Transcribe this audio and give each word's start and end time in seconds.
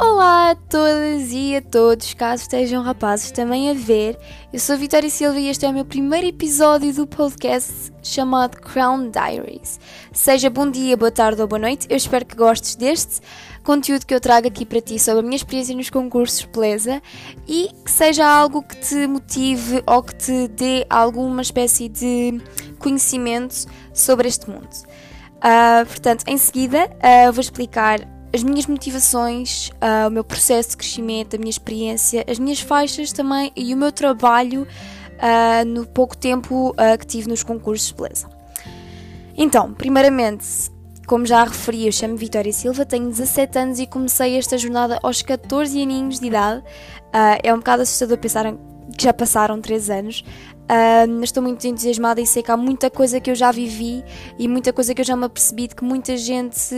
Olá 0.00 0.52
a 0.52 0.54
todas 0.54 1.32
e 1.32 1.56
a 1.56 1.60
todos, 1.60 2.14
caso 2.14 2.42
estejam 2.42 2.84
rapazes 2.84 3.32
também 3.32 3.68
a 3.68 3.74
ver. 3.74 4.16
Eu 4.52 4.60
sou 4.60 4.76
a 4.76 4.78
Vitória 4.78 5.10
Silva 5.10 5.40
e 5.40 5.48
este 5.48 5.66
é 5.66 5.68
o 5.68 5.72
meu 5.72 5.84
primeiro 5.84 6.28
episódio 6.28 6.94
do 6.94 7.04
podcast 7.04 7.92
chamado 8.00 8.60
Crown 8.60 9.10
Diaries. 9.10 9.80
Seja 10.12 10.48
bom 10.48 10.70
dia, 10.70 10.96
boa 10.96 11.10
tarde 11.10 11.42
ou 11.42 11.48
boa 11.48 11.58
noite, 11.58 11.88
eu 11.90 11.96
espero 11.96 12.24
que 12.24 12.36
gostes 12.36 12.76
deste 12.76 13.20
conteúdo 13.64 14.06
que 14.06 14.14
eu 14.14 14.20
trago 14.20 14.46
aqui 14.46 14.64
para 14.64 14.80
ti 14.80 15.00
sobre 15.00 15.18
a 15.18 15.22
minha 15.24 15.34
experiência 15.34 15.74
nos 15.74 15.90
concursos 15.90 16.44
beleza 16.44 17.02
e 17.48 17.68
que 17.84 17.90
seja 17.90 18.24
algo 18.24 18.62
que 18.62 18.76
te 18.76 19.04
motive 19.08 19.82
ou 19.84 20.00
que 20.00 20.14
te 20.14 20.46
dê 20.46 20.86
alguma 20.88 21.42
espécie 21.42 21.88
de 21.88 22.40
conhecimento 22.78 23.66
sobre 23.92 24.28
este 24.28 24.48
mundo. 24.48 24.70
Uh, 25.38 25.84
portanto, 25.86 26.24
em 26.28 26.38
seguida, 26.38 26.88
uh, 26.98 27.32
vou 27.32 27.40
explicar 27.40 28.17
as 28.32 28.42
minhas 28.42 28.66
motivações, 28.66 29.70
uh, 29.74 30.08
o 30.08 30.10
meu 30.10 30.22
processo 30.22 30.70
de 30.70 30.76
crescimento, 30.76 31.36
a 31.36 31.38
minha 31.38 31.50
experiência, 31.50 32.24
as 32.28 32.38
minhas 32.38 32.60
faixas 32.60 33.12
também 33.12 33.50
e 33.56 33.72
o 33.72 33.76
meu 33.76 33.90
trabalho 33.90 34.62
uh, 34.62 35.64
no 35.66 35.86
pouco 35.86 36.16
tempo 36.16 36.70
uh, 36.70 36.98
que 36.98 37.06
tive 37.06 37.28
nos 37.28 37.42
concursos 37.42 37.88
de 37.88 37.94
beleza. 37.94 38.28
Então, 39.36 39.72
primeiramente, 39.72 40.44
como 41.06 41.24
já 41.24 41.44
referi, 41.44 41.86
eu 41.86 41.92
chamo 41.92 42.16
Vitória 42.16 42.52
Silva, 42.52 42.84
tenho 42.84 43.08
17 43.08 43.58
anos 43.58 43.78
e 43.78 43.86
comecei 43.86 44.36
esta 44.36 44.58
jornada 44.58 44.98
aos 45.02 45.22
14 45.22 45.80
aninhos 45.80 46.20
de 46.20 46.26
idade. 46.26 46.62
é 47.42 47.54
um 47.54 47.58
bocado 47.58 47.82
assustador 47.82 48.18
pensar 48.18 48.52
que 48.96 49.04
já 49.04 49.14
passaram 49.14 49.60
3 49.60 49.90
anos, 49.90 50.24
Uh, 50.68 51.24
estou 51.24 51.42
muito 51.42 51.66
entusiasmada 51.66 52.20
e 52.20 52.26
sei 52.26 52.42
que 52.42 52.50
há 52.50 52.56
muita 52.56 52.90
coisa 52.90 53.18
que 53.18 53.30
eu 53.30 53.34
já 53.34 53.50
vivi 53.50 54.04
e 54.38 54.46
muita 54.46 54.70
coisa 54.70 54.94
que 54.94 55.00
eu 55.00 55.04
já 55.04 55.16
me 55.16 55.24
apercebi 55.24 55.66
de 55.66 55.74
que 55.74 55.82
muita 55.82 56.14
gente 56.14 56.76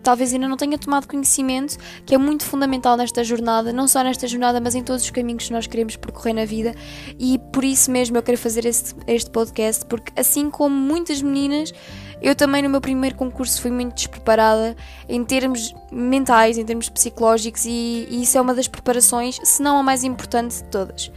talvez 0.00 0.32
ainda 0.32 0.46
não 0.46 0.56
tenha 0.56 0.78
tomado 0.78 1.08
conhecimento, 1.08 1.76
que 2.06 2.14
é 2.14 2.18
muito 2.18 2.44
fundamental 2.44 2.96
nesta 2.96 3.24
jornada, 3.24 3.72
não 3.72 3.88
só 3.88 4.04
nesta 4.04 4.28
jornada, 4.28 4.60
mas 4.60 4.76
em 4.76 4.82
todos 4.84 5.02
os 5.02 5.10
caminhos 5.10 5.46
que 5.48 5.52
nós 5.52 5.66
queremos 5.66 5.96
percorrer 5.96 6.34
na 6.34 6.44
vida. 6.44 6.72
E 7.18 7.36
por 7.52 7.64
isso 7.64 7.90
mesmo 7.90 8.16
eu 8.16 8.22
quero 8.22 8.38
fazer 8.38 8.64
este, 8.64 8.94
este 9.08 9.28
podcast, 9.30 9.84
porque 9.86 10.12
assim 10.14 10.48
como 10.48 10.76
muitas 10.76 11.20
meninas, 11.20 11.74
eu 12.20 12.36
também 12.36 12.62
no 12.62 12.70
meu 12.70 12.80
primeiro 12.80 13.16
concurso 13.16 13.60
fui 13.60 13.72
muito 13.72 13.94
despreparada 13.94 14.76
em 15.08 15.24
termos 15.24 15.74
mentais, 15.90 16.58
em 16.58 16.64
termos 16.64 16.88
psicológicos, 16.88 17.64
e, 17.64 18.06
e 18.08 18.22
isso 18.22 18.38
é 18.38 18.40
uma 18.40 18.54
das 18.54 18.68
preparações, 18.68 19.40
se 19.42 19.60
não 19.60 19.78
a 19.78 19.82
mais 19.82 20.04
importante 20.04 20.54
de 20.54 20.64
todas. 20.64 21.10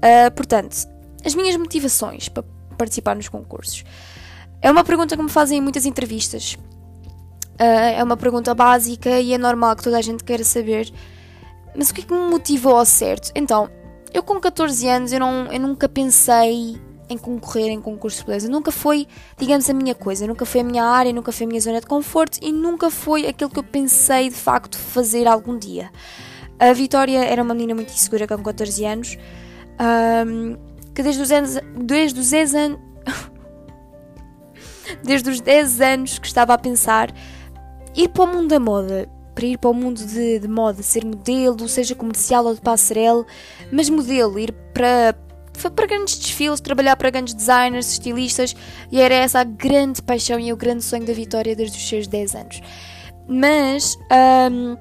Uh, 0.00 0.30
portanto, 0.34 0.76
as 1.24 1.34
minhas 1.34 1.56
motivações 1.56 2.28
para 2.28 2.42
participar 2.76 3.14
nos 3.14 3.28
concursos. 3.28 3.84
É 4.62 4.70
uma 4.70 4.84
pergunta 4.84 5.16
que 5.16 5.22
me 5.22 5.30
fazem 5.30 5.58
em 5.58 5.60
muitas 5.60 5.84
entrevistas. 5.84 6.54
Uh, 7.60 7.96
é 7.96 8.02
uma 8.02 8.16
pergunta 8.16 8.54
básica 8.54 9.20
e 9.20 9.34
é 9.34 9.38
normal 9.38 9.76
que 9.76 9.82
toda 9.82 9.98
a 9.98 10.02
gente 10.02 10.24
queira 10.24 10.44
saber. 10.44 10.90
Mas 11.74 11.90
o 11.90 11.94
que 11.94 12.00
é 12.00 12.04
que 12.04 12.12
me 12.12 12.30
motivou 12.30 12.76
ao 12.76 12.84
certo? 12.84 13.30
Então, 13.34 13.68
eu 14.12 14.22
com 14.22 14.40
14 14.40 14.88
anos 14.88 15.12
eu, 15.12 15.20
não, 15.20 15.46
eu 15.52 15.60
nunca 15.60 15.88
pensei 15.88 16.80
em 17.08 17.18
concorrer 17.18 17.68
em 17.70 17.80
concursos 17.80 18.20
de 18.20 18.26
beleza. 18.26 18.48
Nunca 18.48 18.70
foi, 18.70 19.06
digamos, 19.36 19.68
a 19.68 19.74
minha 19.74 19.94
coisa. 19.94 20.26
Nunca 20.26 20.46
foi 20.46 20.60
a 20.60 20.64
minha 20.64 20.84
área, 20.84 21.12
nunca 21.12 21.32
foi 21.32 21.44
a 21.44 21.48
minha 21.48 21.60
zona 21.60 21.80
de 21.80 21.86
conforto 21.86 22.38
e 22.40 22.52
nunca 22.52 22.90
foi 22.90 23.26
aquilo 23.26 23.50
que 23.50 23.58
eu 23.58 23.64
pensei 23.64 24.28
de 24.28 24.34
facto 24.34 24.78
fazer 24.78 25.26
algum 25.26 25.58
dia. 25.58 25.90
A 26.58 26.72
Vitória 26.72 27.24
era 27.24 27.42
uma 27.42 27.54
menina 27.54 27.74
muito 27.74 27.92
insegura 27.92 28.26
com 28.26 28.42
14 28.42 28.84
anos 28.84 29.18
um, 29.80 30.56
que 30.94 31.02
desde 31.02 31.22
os, 31.22 31.32
anos, 31.32 31.58
desde 31.76 32.20
os 32.20 32.30
10 32.30 32.54
anos. 32.54 32.78
desde 35.02 35.30
os 35.30 35.40
10 35.40 35.80
anos 35.80 36.18
que 36.18 36.26
estava 36.26 36.54
a 36.54 36.58
pensar 36.58 37.12
ir 37.94 38.08
para 38.08 38.24
o 38.24 38.26
mundo 38.26 38.48
da 38.48 38.60
moda, 38.60 39.08
para 39.34 39.46
ir 39.46 39.58
para 39.58 39.70
o 39.70 39.74
mundo 39.74 40.04
de, 40.04 40.38
de 40.38 40.48
moda, 40.48 40.82
ser 40.82 41.04
modelo, 41.04 41.68
seja 41.68 41.94
comercial 41.94 42.44
ou 42.44 42.54
de 42.54 42.60
passarela, 42.60 43.24
mas 43.72 43.88
modelo, 43.88 44.38
ir 44.38 44.52
para, 44.72 45.14
para 45.74 45.86
grandes 45.86 46.18
desfiles, 46.18 46.60
trabalhar 46.60 46.96
para 46.96 47.10
grandes 47.10 47.34
designers, 47.34 47.90
estilistas, 47.90 48.54
e 48.90 49.00
era 49.00 49.14
essa 49.14 49.40
a 49.40 49.44
grande 49.44 50.02
paixão 50.02 50.38
e 50.38 50.52
o 50.52 50.56
grande 50.56 50.84
sonho 50.84 51.04
da 51.04 51.12
Vitória 51.12 51.56
desde 51.56 51.76
os 51.76 51.88
seus 51.88 52.06
10 52.06 52.34
anos. 52.34 52.60
Mas 53.28 53.96
um, 54.50 54.76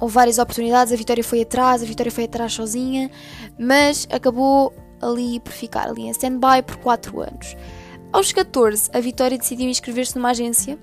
houve 0.00 0.14
várias 0.14 0.38
oportunidades, 0.38 0.92
a 0.92 0.96
Vitória 0.96 1.24
foi 1.24 1.42
atrás, 1.42 1.82
a 1.82 1.86
Vitória 1.86 2.12
foi 2.12 2.24
atrás 2.24 2.52
sozinha, 2.52 3.10
mas 3.58 4.06
acabou 4.10 4.72
ali 5.00 5.40
por 5.40 5.52
ficar 5.52 5.88
ali 5.88 6.02
em 6.02 6.10
stand-by 6.10 6.62
por 6.66 6.76
4 6.76 7.20
anos. 7.20 7.56
Aos 8.12 8.32
14, 8.32 8.90
a 8.92 9.00
Vitória 9.00 9.36
decidiu 9.36 9.68
inscrever-se 9.68 10.16
numa 10.16 10.30
agência 10.30 10.78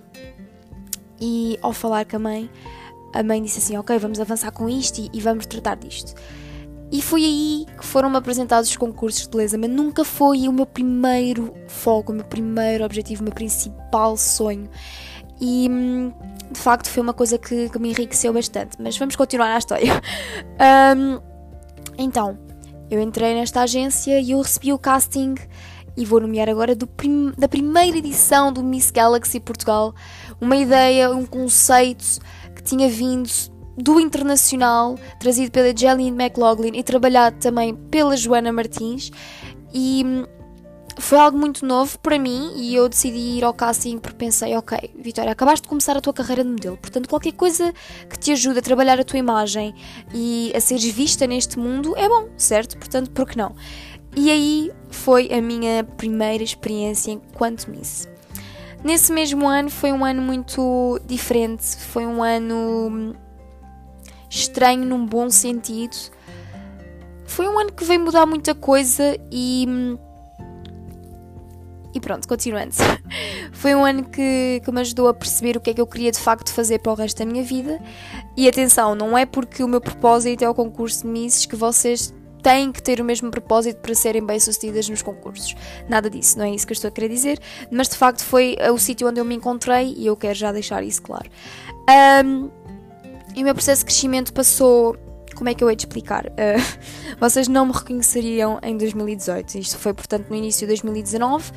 e 1.20 1.58
ao 1.62 1.74
falar 1.74 2.06
com 2.06 2.18
a 2.18 2.20
mãe, 2.20 2.50
a 3.14 3.24
mãe 3.24 3.42
disse 3.42 3.59
assim: 3.59 3.78
Ok, 3.78 3.98
vamos 3.98 4.20
avançar 4.20 4.52
com 4.52 4.70
isto 4.70 5.00
e, 5.00 5.09
e 5.14 5.20
vamos 5.20 5.46
tratar 5.46 5.75
disto. 5.75 6.14
E 6.92 7.02
foi 7.02 7.25
aí 7.25 7.66
que 7.78 7.86
foram-me 7.86 8.18
apresentados 8.18 8.70
os 8.70 8.78
concursos 8.78 9.24
de 9.24 9.30
beleza, 9.30 9.58
mas 9.58 9.70
nunca 9.70 10.06
foi 10.06 10.48
o 10.48 10.54
meu 10.54 10.66
primeiro 10.66 11.54
foco, 11.68 12.12
o 12.12 12.16
meu 12.16 12.25
primeiro 12.25 12.86
objetivo, 12.86 13.22
o 13.22 13.24
meu 13.24 13.34
principal 13.34 14.16
sonho. 14.16 14.70
E 15.40 15.68
hum, 15.69 16.13
de 16.51 16.59
facto 16.59 16.88
foi 16.88 17.03
uma 17.03 17.13
coisa 17.13 17.38
que, 17.38 17.69
que 17.69 17.79
me 17.79 17.90
enriqueceu 17.90 18.34
bastante. 18.34 18.78
Mas 18.79 18.97
vamos 18.97 19.16
continuar 19.16 19.56
a 19.56 19.57
história. 19.57 20.01
Um, 20.97 21.19
então, 21.97 22.38
eu 22.90 23.00
entrei 23.01 23.34
nesta 23.34 23.62
agência 23.62 24.19
e 24.19 24.31
eu 24.31 24.41
recebi 24.41 24.72
o 24.72 24.79
casting 24.79 25.35
e 25.97 26.06
vou 26.06 26.19
nomear 26.19 26.50
agora 26.50 26.75
prim 26.95 27.31
da 27.38 27.47
primeira 27.47 27.97
edição 27.97 28.51
do 28.51 28.63
Miss 28.63 28.91
Galaxy 28.91 29.40
Portugal. 29.40 29.94
Uma 30.40 30.56
ideia, 30.57 31.12
um 31.12 31.25
conceito 31.25 32.19
que 32.56 32.63
tinha 32.63 32.90
vindo 32.90 33.29
do 33.78 34.00
internacional, 34.00 34.95
trazido 35.19 35.51
pela 35.51 35.75
Jelly 35.75 36.07
McLaughlin 36.07 36.78
e 36.78 36.84
trabalhado 36.84 37.38
também 37.40 37.75
pela 37.75 38.16
Joana 38.16 38.51
Martins. 38.51 39.12
E 39.74 40.03
hum, 40.06 40.25
foi 40.97 41.17
algo 41.17 41.38
muito 41.38 41.66
novo 41.66 42.00
para 42.00 42.17
mim 42.17 42.53
e 42.56 42.73
eu 42.73 42.88
decidi 42.88 43.38
ir 43.38 43.44
ao 43.44 43.53
casting 43.53 44.00
porque 44.00 44.17
pensei, 44.17 44.56
ok, 44.56 44.91
Vitória, 44.97 45.31
acabaste 45.31 45.63
de 45.63 45.69
começar 45.69 45.95
a 45.97 46.01
tua 46.01 46.13
carreira 46.13 46.44
de 46.44 46.50
modelo, 46.50 46.78
portanto 46.78 47.09
qualquer 47.09 47.33
coisa 47.33 47.73
que 48.09 48.17
te 48.17 48.31
ajude 48.31 48.59
a 48.59 48.61
trabalhar 48.61 49.00
a 49.00 49.03
tua 49.03 49.19
imagem 49.19 49.75
e 50.13 50.51
a 50.56 50.59
seres 50.59 50.85
vista 50.85 51.28
neste 51.28 51.59
mundo 51.59 51.95
é 51.97 52.07
bom, 52.07 52.29
certo? 52.38 52.78
Portanto, 52.78 53.11
por 53.11 53.28
que 53.28 53.38
não? 53.38 53.56
E 54.16 54.31
aí 54.31 54.72
foi 54.89 55.29
a 55.33 55.41
minha 55.41 55.83
primeira 55.83 56.44
experiência 56.44 57.12
enquanto 57.12 57.67
Miss. 57.67 58.07
Nesse 58.83 59.12
mesmo 59.12 59.47
ano 59.47 59.69
foi 59.69 59.91
um 59.91 60.06
ano 60.06 60.22
muito 60.22 61.01
diferente, 61.06 61.75
foi 61.75 62.06
um 62.06 62.23
ano 62.23 63.16
estranho 64.29 64.85
num 64.85 65.06
bom 65.06 65.29
sentido. 65.29 65.95
Foi 67.25 67.47
um 67.47 67.57
ano 67.59 67.72
que 67.72 67.83
veio 67.83 68.00
mudar 68.00 68.25
muita 68.25 68.53
coisa 68.53 69.17
e 69.31 69.97
e 71.95 72.00
pronto, 72.00 72.28
continuando. 72.28 72.75
Foi 73.53 73.73
um 73.73 73.85
ano 73.85 74.03
que, 74.03 74.61
que 74.63 74.72
me 74.72 74.81
ajudou 74.81 75.07
a 75.07 75.13
perceber 75.13 75.56
o 75.56 75.61
que 75.61 75.69
é 75.69 75.73
que 75.73 75.81
eu 75.81 75.88
queria 75.88 76.11
de 76.11 76.19
facto 76.19 76.51
fazer 76.51 76.79
para 76.79 76.91
o 76.91 76.95
resto 76.95 77.19
da 77.19 77.25
minha 77.25 77.44
vida. 77.44 77.81
E 78.35 78.47
atenção, 78.50 78.94
não 78.94 79.17
é 79.17 79.25
porque 79.25 79.63
o 79.63 79.67
meu 79.67 79.79
propósito 79.79 80.44
é 80.44 80.50
o 80.50 80.53
concurso 80.53 81.03
de 81.03 81.07
Misses 81.07 81.45
que 81.45 81.56
vocês 81.56 82.13
têm 82.44 82.72
que 82.72 82.83
ter 82.83 83.00
o 83.00 83.03
mesmo 83.03 83.31
propósito 83.31 83.79
para 83.79 83.95
serem 83.95 84.23
bem-sucedidas 84.23 84.89
nos 84.89 85.01
concursos. 85.01 85.56
Nada 85.88 86.09
disso, 86.09 86.38
não 86.38 86.45
é 86.45 86.51
isso 86.51 86.67
que 86.67 86.73
eu 86.73 86.75
estou 86.75 86.89
a 86.89 86.91
querer 86.91 87.09
dizer, 87.09 87.39
mas 87.72 87.88
de 87.88 87.95
facto 87.95 88.23
foi 88.23 88.56
o 88.72 88.77
sítio 88.77 89.07
onde 89.07 89.19
eu 89.19 89.25
me 89.25 89.33
encontrei 89.33 89.95
e 89.97 90.06
eu 90.06 90.16
quero 90.16 90.35
já 90.35 90.51
deixar 90.51 90.83
isso 90.83 91.01
claro. 91.01 91.27
Um, 92.23 92.51
e 93.35 93.41
o 93.41 93.45
meu 93.45 93.53
processo 93.56 93.79
de 93.79 93.85
crescimento 93.85 94.31
passou 94.31 94.95
como 95.35 95.50
é 95.50 95.53
que 95.53 95.63
eu 95.63 95.69
hei 95.69 95.75
de 95.75 95.84
explicar? 95.84 96.25
Uh, 96.25 96.85
vocês 97.19 97.47
não 97.47 97.66
me 97.66 97.73
reconheceriam 97.73 98.59
em 98.63 98.78
2018. 98.78 99.59
Isto 99.59 99.78
foi, 99.78 99.94
portanto, 99.94 100.29
no 100.29 100.35
início 100.35 100.62
de 100.62 100.68
2019. 100.68 101.51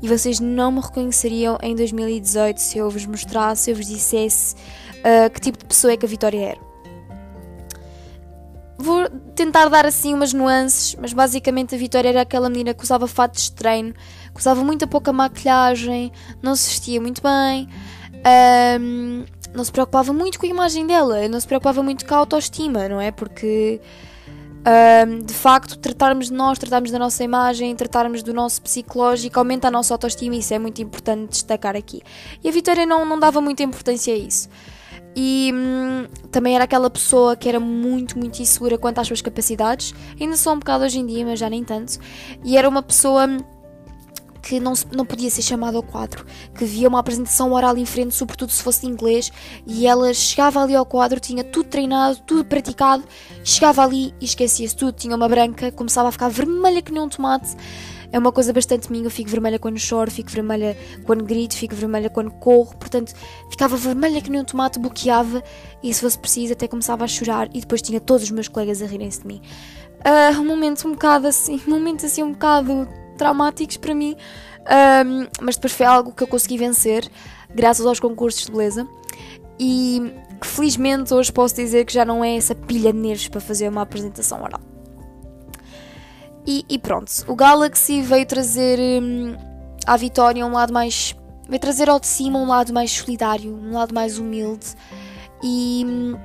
E 0.00 0.08
vocês 0.08 0.40
não 0.40 0.72
me 0.72 0.80
reconheceriam 0.80 1.58
em 1.62 1.74
2018 1.74 2.58
se 2.58 2.78
eu 2.78 2.88
vos 2.88 3.04
mostrasse, 3.04 3.64
se 3.64 3.70
eu 3.70 3.76
vos 3.76 3.86
dissesse 3.86 4.54
uh, 4.54 5.30
que 5.30 5.40
tipo 5.40 5.58
de 5.58 5.64
pessoa 5.64 5.92
é 5.92 5.96
que 5.96 6.06
a 6.06 6.08
Vitória 6.08 6.40
era. 6.50 6.74
Vou 8.76 9.08
tentar 9.34 9.68
dar 9.68 9.86
assim 9.86 10.12
umas 10.14 10.32
nuances, 10.32 10.96
mas 11.00 11.12
basicamente 11.12 11.74
a 11.74 11.78
Vitória 11.78 12.08
era 12.08 12.20
aquela 12.22 12.50
menina 12.50 12.74
que 12.74 12.82
usava 12.82 13.06
fatos 13.06 13.44
de 13.44 13.52
treino, 13.52 13.94
que 14.32 14.40
usava 14.40 14.62
muita 14.64 14.86
pouca 14.86 15.12
maquilhagem, 15.12 16.12
não 16.42 16.56
se 16.56 16.70
vestia 16.70 17.00
muito 17.00 17.22
bem. 17.22 17.68
Um, 18.80 19.24
não 19.54 19.64
se 19.64 19.72
preocupava 19.72 20.12
muito 20.12 20.38
com 20.38 20.46
a 20.46 20.48
imagem 20.48 20.86
dela, 20.86 21.26
não 21.28 21.40
se 21.40 21.46
preocupava 21.46 21.82
muito 21.82 22.04
com 22.04 22.14
a 22.14 22.18
autoestima, 22.18 22.88
não 22.88 23.00
é? 23.00 23.10
Porque 23.10 23.80
de 25.24 25.34
facto 25.34 25.78
tratarmos 25.78 26.28
de 26.28 26.32
nós, 26.32 26.58
tratarmos 26.58 26.90
da 26.90 26.98
nossa 26.98 27.22
imagem, 27.22 27.76
tratarmos 27.76 28.22
do 28.22 28.32
nosso 28.32 28.62
psicológico, 28.62 29.38
aumenta 29.38 29.68
a 29.68 29.70
nossa 29.70 29.92
autoestima 29.92 30.36
isso 30.36 30.54
é 30.54 30.58
muito 30.58 30.80
importante 30.80 31.30
destacar 31.30 31.76
aqui. 31.76 32.02
E 32.42 32.48
a 32.48 32.52
Vitória 32.52 32.86
não, 32.86 33.04
não 33.04 33.18
dava 33.18 33.40
muita 33.40 33.62
importância 33.62 34.14
a 34.14 34.16
isso. 34.16 34.48
E 35.16 35.52
hum, 35.54 36.06
também 36.32 36.56
era 36.56 36.64
aquela 36.64 36.90
pessoa 36.90 37.36
que 37.36 37.48
era 37.48 37.60
muito, 37.60 38.18
muito 38.18 38.40
insegura 38.40 38.76
quanto 38.76 38.98
às 38.98 39.06
suas 39.06 39.22
capacidades. 39.22 39.94
Ainda 40.20 40.36
sou 40.36 40.54
um 40.54 40.58
bocado 40.58 40.84
hoje 40.84 40.98
em 40.98 41.06
dia, 41.06 41.24
mas 41.24 41.38
já 41.38 41.48
nem 41.48 41.62
tanto. 41.62 41.98
E 42.42 42.56
era 42.56 42.68
uma 42.68 42.82
pessoa 42.82 43.28
que 44.44 44.60
não, 44.60 44.74
não 44.92 45.06
podia 45.06 45.30
ser 45.30 45.40
chamada 45.40 45.78
ao 45.78 45.82
quadro, 45.82 46.26
que 46.54 46.66
via 46.66 46.86
uma 46.86 46.98
apresentação 46.98 47.50
oral 47.52 47.76
em 47.78 47.86
frente, 47.86 48.14
sobretudo 48.14 48.52
se 48.52 48.62
fosse 48.62 48.82
de 48.82 48.86
inglês, 48.86 49.32
e 49.66 49.86
ela 49.86 50.12
chegava 50.12 50.62
ali 50.62 50.74
ao 50.74 50.84
quadro, 50.84 51.18
tinha 51.18 51.42
tudo 51.42 51.68
treinado, 51.70 52.18
tudo 52.26 52.44
praticado, 52.44 53.04
chegava 53.42 53.82
ali 53.82 54.12
e 54.20 54.26
esquecia-se 54.26 54.76
tudo, 54.76 54.92
tinha 54.92 55.16
uma 55.16 55.28
branca, 55.28 55.72
começava 55.72 56.10
a 56.10 56.12
ficar 56.12 56.28
vermelha 56.28 56.82
que 56.82 56.92
nem 56.92 57.02
um 57.02 57.08
tomate. 57.08 57.56
É 58.12 58.18
uma 58.18 58.30
coisa 58.30 58.52
bastante 58.52 58.92
minha, 58.92 59.04
eu 59.04 59.10
fico 59.10 59.28
vermelha 59.28 59.58
quando 59.58 59.76
choro, 59.76 60.08
fico 60.08 60.30
vermelha 60.30 60.76
quando 61.04 61.24
grito, 61.24 61.56
fico 61.56 61.74
vermelha 61.74 62.08
quando 62.08 62.30
corro, 62.30 62.76
portanto, 62.76 63.12
ficava 63.50 63.76
vermelha 63.76 64.20
que 64.20 64.30
nem 64.30 64.40
um 64.40 64.44
tomate, 64.44 64.78
bloqueava 64.78 65.42
e 65.82 65.92
se 65.92 66.00
fosse 66.00 66.18
preciso 66.18 66.52
até 66.52 66.68
começava 66.68 67.04
a 67.04 67.08
chorar 67.08 67.48
e 67.52 67.60
depois 67.60 67.82
tinha 67.82 67.98
todos 67.98 68.24
os 68.24 68.30
meus 68.30 68.46
colegas 68.46 68.80
a 68.82 68.86
rirem-se 68.86 69.22
de 69.22 69.26
mim. 69.26 69.42
Uh, 70.04 70.38
um 70.38 70.44
momento 70.44 70.86
um 70.86 70.92
bocado 70.92 71.26
assim, 71.26 71.60
um 71.66 71.70
momento 71.70 72.06
assim 72.06 72.22
um 72.22 72.32
bocado 72.32 72.86
traumáticos 73.16 73.76
para 73.76 73.94
mim, 73.94 74.16
um, 75.06 75.26
mas 75.40 75.56
depois 75.56 75.72
foi 75.72 75.86
algo 75.86 76.12
que 76.12 76.22
eu 76.22 76.26
consegui 76.26 76.58
vencer 76.58 77.10
graças 77.54 77.86
aos 77.86 78.00
concursos 78.00 78.46
de 78.46 78.52
beleza 78.52 78.86
e 79.58 80.12
que 80.40 80.46
felizmente 80.46 81.12
hoje 81.14 81.32
posso 81.32 81.54
dizer 81.54 81.84
que 81.84 81.92
já 81.92 82.04
não 82.04 82.24
é 82.24 82.36
essa 82.36 82.54
pilha 82.54 82.92
de 82.92 82.98
nervos 82.98 83.28
para 83.28 83.40
fazer 83.40 83.68
uma 83.68 83.82
apresentação 83.82 84.42
oral. 84.42 84.60
E, 86.46 86.64
e 86.68 86.78
pronto, 86.78 87.10
o 87.26 87.34
Galaxy 87.34 88.02
veio 88.02 88.26
trazer 88.26 88.78
hum, 89.02 89.34
à 89.86 89.96
Vitória 89.96 90.44
um 90.44 90.52
lado 90.52 90.72
mais. 90.72 91.16
veio 91.48 91.60
trazer 91.60 91.88
ao 91.88 91.98
de 91.98 92.06
cima 92.06 92.38
um 92.38 92.46
lado 92.46 92.72
mais 92.72 92.90
solidário, 92.90 93.54
um 93.54 93.72
lado 93.72 93.94
mais 93.94 94.18
humilde 94.18 94.66
e. 95.42 95.84
Hum, 95.86 96.18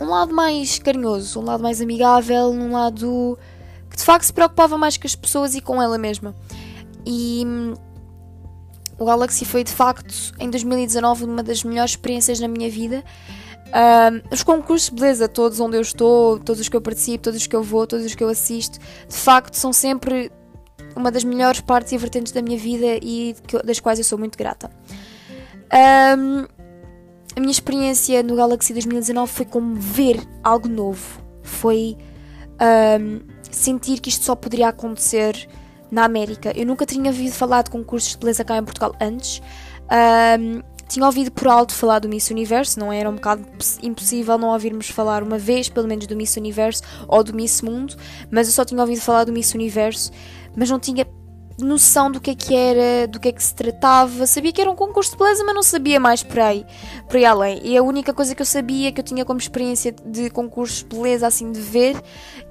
um 0.00 0.10
lado 0.10 0.32
mais 0.32 0.78
carinhoso, 0.78 1.40
um 1.40 1.44
lado 1.44 1.62
mais 1.62 1.80
amigável, 1.80 2.50
um 2.50 2.70
lado 2.72 3.36
de 3.98 4.04
facto 4.04 4.24
se 4.24 4.32
preocupava 4.32 4.78
mais 4.78 4.96
com 4.96 5.06
as 5.06 5.16
pessoas 5.16 5.56
e 5.56 5.60
com 5.60 5.82
ela 5.82 5.98
mesma. 5.98 6.32
E 7.04 7.42
hum, 7.44 7.74
o 8.96 9.04
Galaxy 9.04 9.44
foi 9.44 9.64
de 9.64 9.72
facto 9.72 10.32
em 10.38 10.48
2019 10.48 11.24
uma 11.24 11.42
das 11.42 11.64
melhores 11.64 11.92
experiências 11.92 12.38
na 12.38 12.46
minha 12.46 12.70
vida. 12.70 13.02
Um, 13.68 14.22
os 14.32 14.44
concursos 14.44 14.88
de 14.88 14.94
beleza, 14.94 15.28
todos 15.28 15.58
onde 15.58 15.76
eu 15.76 15.82
estou, 15.82 16.38
todos 16.38 16.60
os 16.60 16.68
que 16.68 16.76
eu 16.76 16.80
participo, 16.80 17.24
todos 17.24 17.40
os 17.40 17.46
que 17.46 17.56
eu 17.56 17.62
vou, 17.62 17.88
todos 17.88 18.06
os 18.06 18.14
que 18.14 18.22
eu 18.22 18.28
assisto, 18.28 18.78
de 18.78 19.16
facto 19.16 19.54
são 19.54 19.72
sempre 19.72 20.30
uma 20.94 21.10
das 21.10 21.24
melhores 21.24 21.60
partes 21.60 21.92
e 21.92 21.98
vertentes 21.98 22.32
da 22.32 22.40
minha 22.40 22.56
vida 22.56 22.98
e 23.02 23.34
das 23.64 23.80
quais 23.80 23.98
eu 23.98 24.04
sou 24.04 24.16
muito 24.16 24.38
grata. 24.38 24.70
Um, 26.16 26.46
a 27.36 27.40
minha 27.40 27.50
experiência 27.50 28.22
no 28.22 28.36
Galaxy 28.36 28.72
2019 28.72 29.30
foi 29.30 29.44
como 29.44 29.74
ver 29.74 30.20
algo 30.44 30.68
novo. 30.68 31.20
Foi 31.42 31.96
um, 33.00 33.37
sentir 33.50 34.00
que 34.00 34.08
isto 34.08 34.24
só 34.24 34.34
poderia 34.34 34.68
acontecer 34.68 35.48
na 35.90 36.04
América. 36.04 36.52
Eu 36.56 36.66
nunca 36.66 36.84
tinha 36.84 37.10
ouvido 37.10 37.32
falar 37.32 37.62
de 37.62 37.70
concursos 37.70 38.12
de 38.12 38.18
beleza 38.18 38.44
cá 38.44 38.56
em 38.58 38.64
Portugal 38.64 38.94
antes. 39.00 39.40
Um, 39.90 40.62
tinha 40.88 41.04
ouvido 41.04 41.30
por 41.30 41.46
alto 41.48 41.74
falar 41.74 41.98
do 41.98 42.08
Miss 42.08 42.30
Universo, 42.30 42.80
não 42.80 42.90
era 42.90 43.08
um 43.08 43.14
bocado 43.14 43.44
impossível 43.82 44.38
não 44.38 44.48
ouvirmos 44.48 44.88
falar 44.88 45.22
uma 45.22 45.36
vez, 45.36 45.68
pelo 45.68 45.86
menos, 45.86 46.06
do 46.06 46.16
Miss 46.16 46.34
Universo 46.36 46.82
ou 47.06 47.22
do 47.22 47.34
Miss 47.34 47.60
Mundo, 47.60 47.94
mas 48.30 48.48
eu 48.48 48.54
só 48.54 48.64
tinha 48.64 48.80
ouvido 48.80 49.00
falar 49.00 49.24
do 49.24 49.32
Miss 49.32 49.52
Universo, 49.52 50.10
mas 50.56 50.70
não 50.70 50.80
tinha 50.80 51.06
noção 51.58 52.10
do 52.10 52.20
que 52.20 52.30
é 52.30 52.34
que 52.34 52.54
era, 52.54 53.08
do 53.08 53.18
que 53.18 53.28
é 53.28 53.32
que 53.32 53.42
se 53.42 53.54
tratava. 53.54 54.26
Sabia 54.26 54.52
que 54.52 54.60
era 54.60 54.70
um 54.70 54.76
concurso 54.76 55.12
de 55.12 55.16
beleza, 55.16 55.44
mas 55.44 55.54
não 55.54 55.62
sabia 55.62 55.98
mais 55.98 56.22
por 56.22 56.38
aí, 56.38 56.64
por 57.06 57.16
aí 57.16 57.24
além. 57.24 57.60
E 57.64 57.76
a 57.76 57.82
única 57.82 58.14
coisa 58.14 58.34
que 58.34 58.42
eu 58.42 58.46
sabia, 58.46 58.92
que 58.92 59.00
eu 59.00 59.04
tinha 59.04 59.24
como 59.24 59.38
experiência 59.40 59.92
de 60.04 60.30
concursos 60.30 60.78
de 60.78 60.86
beleza, 60.86 61.26
assim, 61.26 61.50
de 61.50 61.60
ver, 61.60 62.00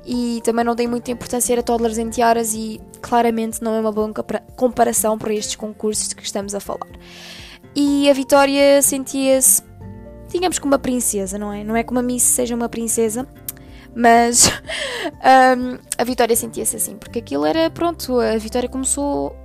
e 0.05 0.41
também 0.43 0.65
não 0.65 0.75
dei 0.75 0.87
muita 0.87 1.11
importância, 1.11 1.53
era 1.53 1.63
toddlers 1.63 1.97
em 1.97 2.09
tiaras, 2.09 2.53
e 2.53 2.81
claramente 3.01 3.63
não 3.63 3.73
é 3.73 3.79
uma 3.79 3.91
boa 3.91 4.11
comparação 4.55 5.17
para 5.17 5.33
estes 5.33 5.55
concursos 5.55 6.09
de 6.09 6.15
que 6.15 6.23
estamos 6.23 6.53
a 6.53 6.59
falar. 6.59 6.89
E 7.75 8.09
a 8.09 8.13
Vitória 8.13 8.81
sentia-se, 8.81 9.61
digamos, 10.29 10.59
como 10.59 10.73
uma 10.73 10.79
princesa, 10.79 11.37
não 11.37 11.53
é? 11.53 11.63
Não 11.63 11.75
é 11.75 11.83
como 11.83 11.99
a 11.99 12.03
Miss 12.03 12.23
seja 12.23 12.55
uma 12.55 12.67
princesa, 12.67 13.27
mas 13.97 14.47
um, 15.57 15.79
a 15.97 16.03
Vitória 16.03 16.35
sentia-se 16.35 16.75
assim, 16.75 16.95
porque 16.95 17.19
aquilo 17.19 17.45
era, 17.45 17.67
pronto, 17.69 18.19
a 18.19 18.37
Vitória 18.37 18.69
começou 18.69 19.35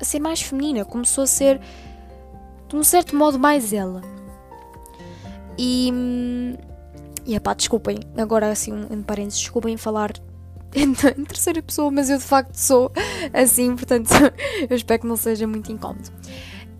a 0.00 0.04
ser 0.04 0.18
mais 0.18 0.40
feminina, 0.40 0.84
começou 0.84 1.24
a 1.24 1.26
ser, 1.26 1.60
de 2.68 2.74
um 2.74 2.82
certo 2.82 3.14
modo, 3.14 3.38
mais 3.38 3.72
ela. 3.72 4.00
E. 5.58 5.92
E 7.24 7.38
pá, 7.38 7.54
desculpem, 7.54 8.00
agora 8.16 8.50
assim, 8.50 8.72
um 8.90 9.00
parênteses, 9.00 9.38
desculpem 9.40 9.76
falar 9.76 10.10
em, 10.74 10.90
em 11.20 11.24
terceira 11.24 11.62
pessoa, 11.62 11.88
mas 11.90 12.10
eu 12.10 12.18
de 12.18 12.24
facto 12.24 12.56
sou 12.56 12.90
assim, 13.32 13.76
portanto 13.76 14.10
eu 14.68 14.74
espero 14.74 15.02
que 15.02 15.06
não 15.06 15.16
seja 15.16 15.46
muito 15.46 15.70
incómodo. 15.70 16.10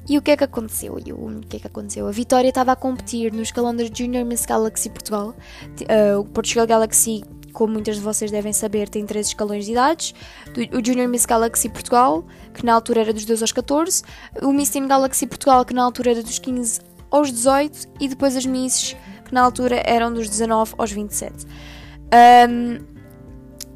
E 0.08 0.18
o 0.18 0.22
que 0.22 0.32
é 0.32 0.36
que 0.36 0.44
aconteceu? 0.44 0.98
E 1.04 1.12
o 1.12 1.40
que 1.48 1.56
é 1.56 1.60
que 1.60 1.66
aconteceu? 1.66 2.08
A 2.08 2.10
Vitória 2.10 2.48
estava 2.48 2.72
a 2.72 2.76
competir 2.76 3.32
no 3.32 3.42
escalão 3.42 3.74
da 3.74 3.84
Junior 3.84 4.24
Miss 4.24 4.44
Galaxy 4.44 4.90
Portugal. 4.90 5.34
Uh, 5.80 6.20
o 6.20 6.24
Portugal 6.24 6.66
Galaxy, 6.66 7.22
como 7.52 7.74
muitas 7.74 7.96
de 7.96 8.02
vocês 8.02 8.30
devem 8.30 8.52
saber, 8.52 8.88
tem 8.88 9.06
três 9.06 9.28
escalões 9.28 9.64
de 9.64 9.72
idades. 9.72 10.14
O 10.72 10.84
Junior 10.84 11.08
Miss 11.08 11.24
Galaxy 11.24 11.68
Portugal, 11.68 12.24
que 12.52 12.64
na 12.64 12.74
altura 12.74 13.02
era 13.02 13.12
dos 13.12 13.24
12 13.24 13.42
aos 13.42 13.52
14. 13.52 14.02
O 14.42 14.52
Miss 14.52 14.70
Teen 14.70 14.88
Galaxy 14.88 15.26
Portugal, 15.26 15.64
que 15.64 15.72
na 15.72 15.84
altura 15.84 16.10
era 16.10 16.22
dos 16.22 16.38
15 16.38 16.80
aos 17.10 17.30
18. 17.30 17.88
E 18.00 18.08
depois 18.08 18.36
as 18.36 18.44
Misses, 18.44 18.96
que 19.24 19.32
na 19.32 19.42
altura 19.42 19.82
eram 19.84 20.12
dos 20.12 20.28
19 20.28 20.74
aos 20.78 20.90
27. 20.90 21.46
Um, 22.12 22.91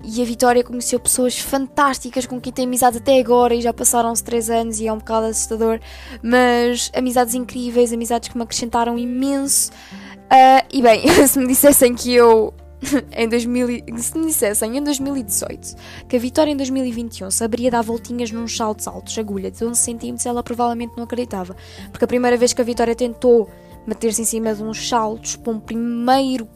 e 0.06 0.22
a 0.22 0.24
Vitória 0.24 0.62
conheceu 0.62 1.00
pessoas 1.00 1.36
fantásticas 1.36 2.26
com 2.26 2.40
quem 2.40 2.52
tem 2.52 2.64
amizade 2.64 2.98
até 2.98 3.18
agora 3.18 3.54
e 3.54 3.60
já 3.60 3.72
passaram-se 3.72 4.22
3 4.22 4.50
anos 4.50 4.80
e 4.80 4.86
é 4.86 4.92
um 4.92 4.98
bocado 4.98 5.26
assustador, 5.26 5.80
mas 6.22 6.92
amizades 6.94 7.34
incríveis, 7.34 7.92
amizades 7.92 8.28
que 8.28 8.36
me 8.36 8.44
acrescentaram 8.44 8.96
imenso. 8.96 9.72
Uh, 9.72 10.66
e 10.72 10.80
bem, 10.80 11.02
se 11.26 11.38
me 11.38 11.48
dissessem 11.48 11.94
que 11.94 12.12
eu 12.14 12.54
em 13.12 13.28
2000, 13.28 13.68
se 13.98 14.18
me 14.18 14.26
dissessem 14.26 14.76
em 14.76 14.82
2018 14.82 15.74
que 16.08 16.16
a 16.16 16.18
Vitória 16.18 16.52
em 16.52 16.56
2021 16.56 17.30
saberia 17.30 17.70
dar 17.70 17.82
voltinhas 17.82 18.30
num 18.30 18.46
saltos 18.46 18.86
altos, 18.86 19.18
agulha 19.18 19.50
de 19.50 19.64
11 19.64 19.98
cm, 19.98 20.16
ela 20.24 20.42
provavelmente 20.42 20.92
não 20.96 21.04
acreditava. 21.04 21.56
Porque 21.90 22.04
a 22.04 22.08
primeira 22.08 22.36
vez 22.36 22.52
que 22.52 22.60
a 22.60 22.64
Vitória 22.64 22.94
tentou 22.94 23.50
meter-se 23.86 24.22
em 24.22 24.24
cima 24.24 24.54
de 24.54 24.62
uns 24.62 24.88
saltos 24.88 25.36
para 25.36 25.52
um 25.52 25.60
primeiro 25.60 26.48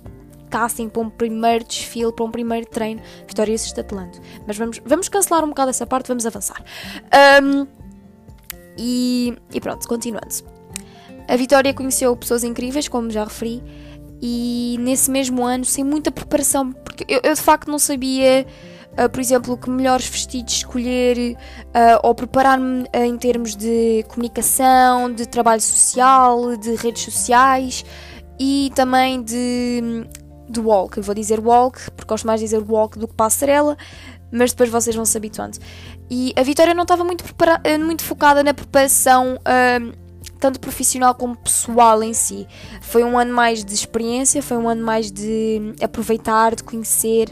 casting 0.51 0.89
para 0.89 1.03
um 1.03 1.09
primeiro 1.09 1.65
desfile, 1.65 2.13
para 2.13 2.25
um 2.25 2.31
primeiro 2.31 2.67
treino, 2.67 3.01
Vitória 3.27 3.57
se 3.57 3.67
estatelando. 3.67 4.19
Mas 4.47 4.59
vamos, 4.59 4.81
vamos 4.85 5.09
cancelar 5.09 5.45
um 5.45 5.49
bocado 5.49 5.71
essa 5.71 5.87
parte, 5.87 6.09
vamos 6.09 6.27
avançar. 6.27 6.63
Um, 7.43 7.67
e, 8.77 9.37
e 9.53 9.61
pronto, 9.61 9.87
continuando. 9.87 10.35
A 11.29 11.37
Vitória 11.37 11.73
conheceu 11.73 12.17
pessoas 12.17 12.43
incríveis, 12.43 12.89
como 12.89 13.11
já 13.11 13.25
referi, 13.25 13.63
e 14.21 14.77
nesse 14.81 15.11
mesmo 15.11 15.45
ano, 15.45 15.65
sem 15.65 15.85
muita 15.85 16.11
preparação, 16.11 16.73
porque 16.73 17.05
eu, 17.09 17.21
eu 17.23 17.35
de 17.35 17.41
facto 17.41 17.71
não 17.71 17.79
sabia. 17.79 18.47
Uh, 19.01 19.09
por 19.09 19.21
exemplo, 19.21 19.57
que 19.57 19.71
melhores 19.71 20.09
vestidos 20.09 20.53
escolher 20.53 21.37
uh, 21.37 22.01
ou 22.03 22.13
preparar-me 22.13 22.83
uh, 22.83 23.05
em 23.05 23.17
termos 23.17 23.55
de 23.55 24.05
comunicação, 24.09 25.13
de 25.13 25.29
trabalho 25.29 25.61
social, 25.61 26.57
de 26.57 26.75
redes 26.75 27.05
sociais 27.05 27.85
e 28.37 28.73
também 28.75 29.23
de 29.23 30.05
do 30.51 30.63
walk. 30.69 30.99
Eu 30.99 31.03
vou 31.03 31.15
dizer 31.15 31.41
walk, 31.41 31.91
porque 31.93 32.09
gosto 32.09 32.27
mais 32.27 32.41
de 32.41 32.47
dizer 32.47 32.63
walk 32.67 32.99
do 32.99 33.09
que 33.09 33.15
passarela, 33.15 33.77
mas 34.31 34.53
depois 34.53 34.69
vocês 34.69 34.95
vão 34.95 35.05
se 35.05 35.17
habituando. 35.17 35.59
E 36.11 36.33
a 36.37 36.43
Vitória 36.43 36.75
não 36.75 36.83
estava 36.83 37.05
muito, 37.05 37.25
eh, 37.65 37.79
muito 37.79 38.05
focada 38.05 38.43
na 38.43 38.55
preparação. 38.55 39.37
Uh, 39.37 40.11
tanto 40.39 40.59
profissional 40.59 41.15
como 41.15 41.37
pessoal 41.37 42.03
em 42.03 42.15
si. 42.15 42.49
Foi 42.81 43.05
um 43.05 43.19
ano 43.19 43.33
mais 43.33 43.63
de 43.63 43.75
experiência, 43.75 44.43
foi 44.43 44.57
um 44.57 44.69
ano 44.69 44.83
mais 44.83 45.13
de 45.13 45.75
aproveitar, 45.83 46.57
de 46.57 46.65
conhecer 46.65 47.29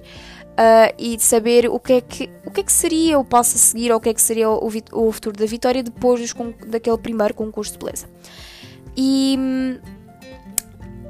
uh, 0.58 0.94
e 0.98 1.16
de 1.16 1.22
saber 1.22 1.68
o 1.70 1.80
que, 1.80 1.94
é 1.94 2.00
que, 2.02 2.30
o 2.44 2.50
que 2.50 2.60
é 2.60 2.62
que 2.62 2.72
seria 2.72 3.18
o 3.18 3.24
passo 3.24 3.56
a 3.56 3.58
seguir 3.58 3.90
ou 3.90 3.96
o 3.96 4.00
que 4.00 4.10
é 4.10 4.14
que 4.14 4.20
seria 4.20 4.50
o, 4.50 4.70
o 4.92 5.12
futuro 5.12 5.36
da 5.36 5.46
Vitória 5.46 5.82
depois 5.82 6.20
dos, 6.20 6.34
daquele 6.66 6.98
primeiro 6.98 7.32
concurso 7.32 7.72
de 7.72 7.78
beleza. 7.78 8.06
E 8.94 9.36
hum, 9.38 9.78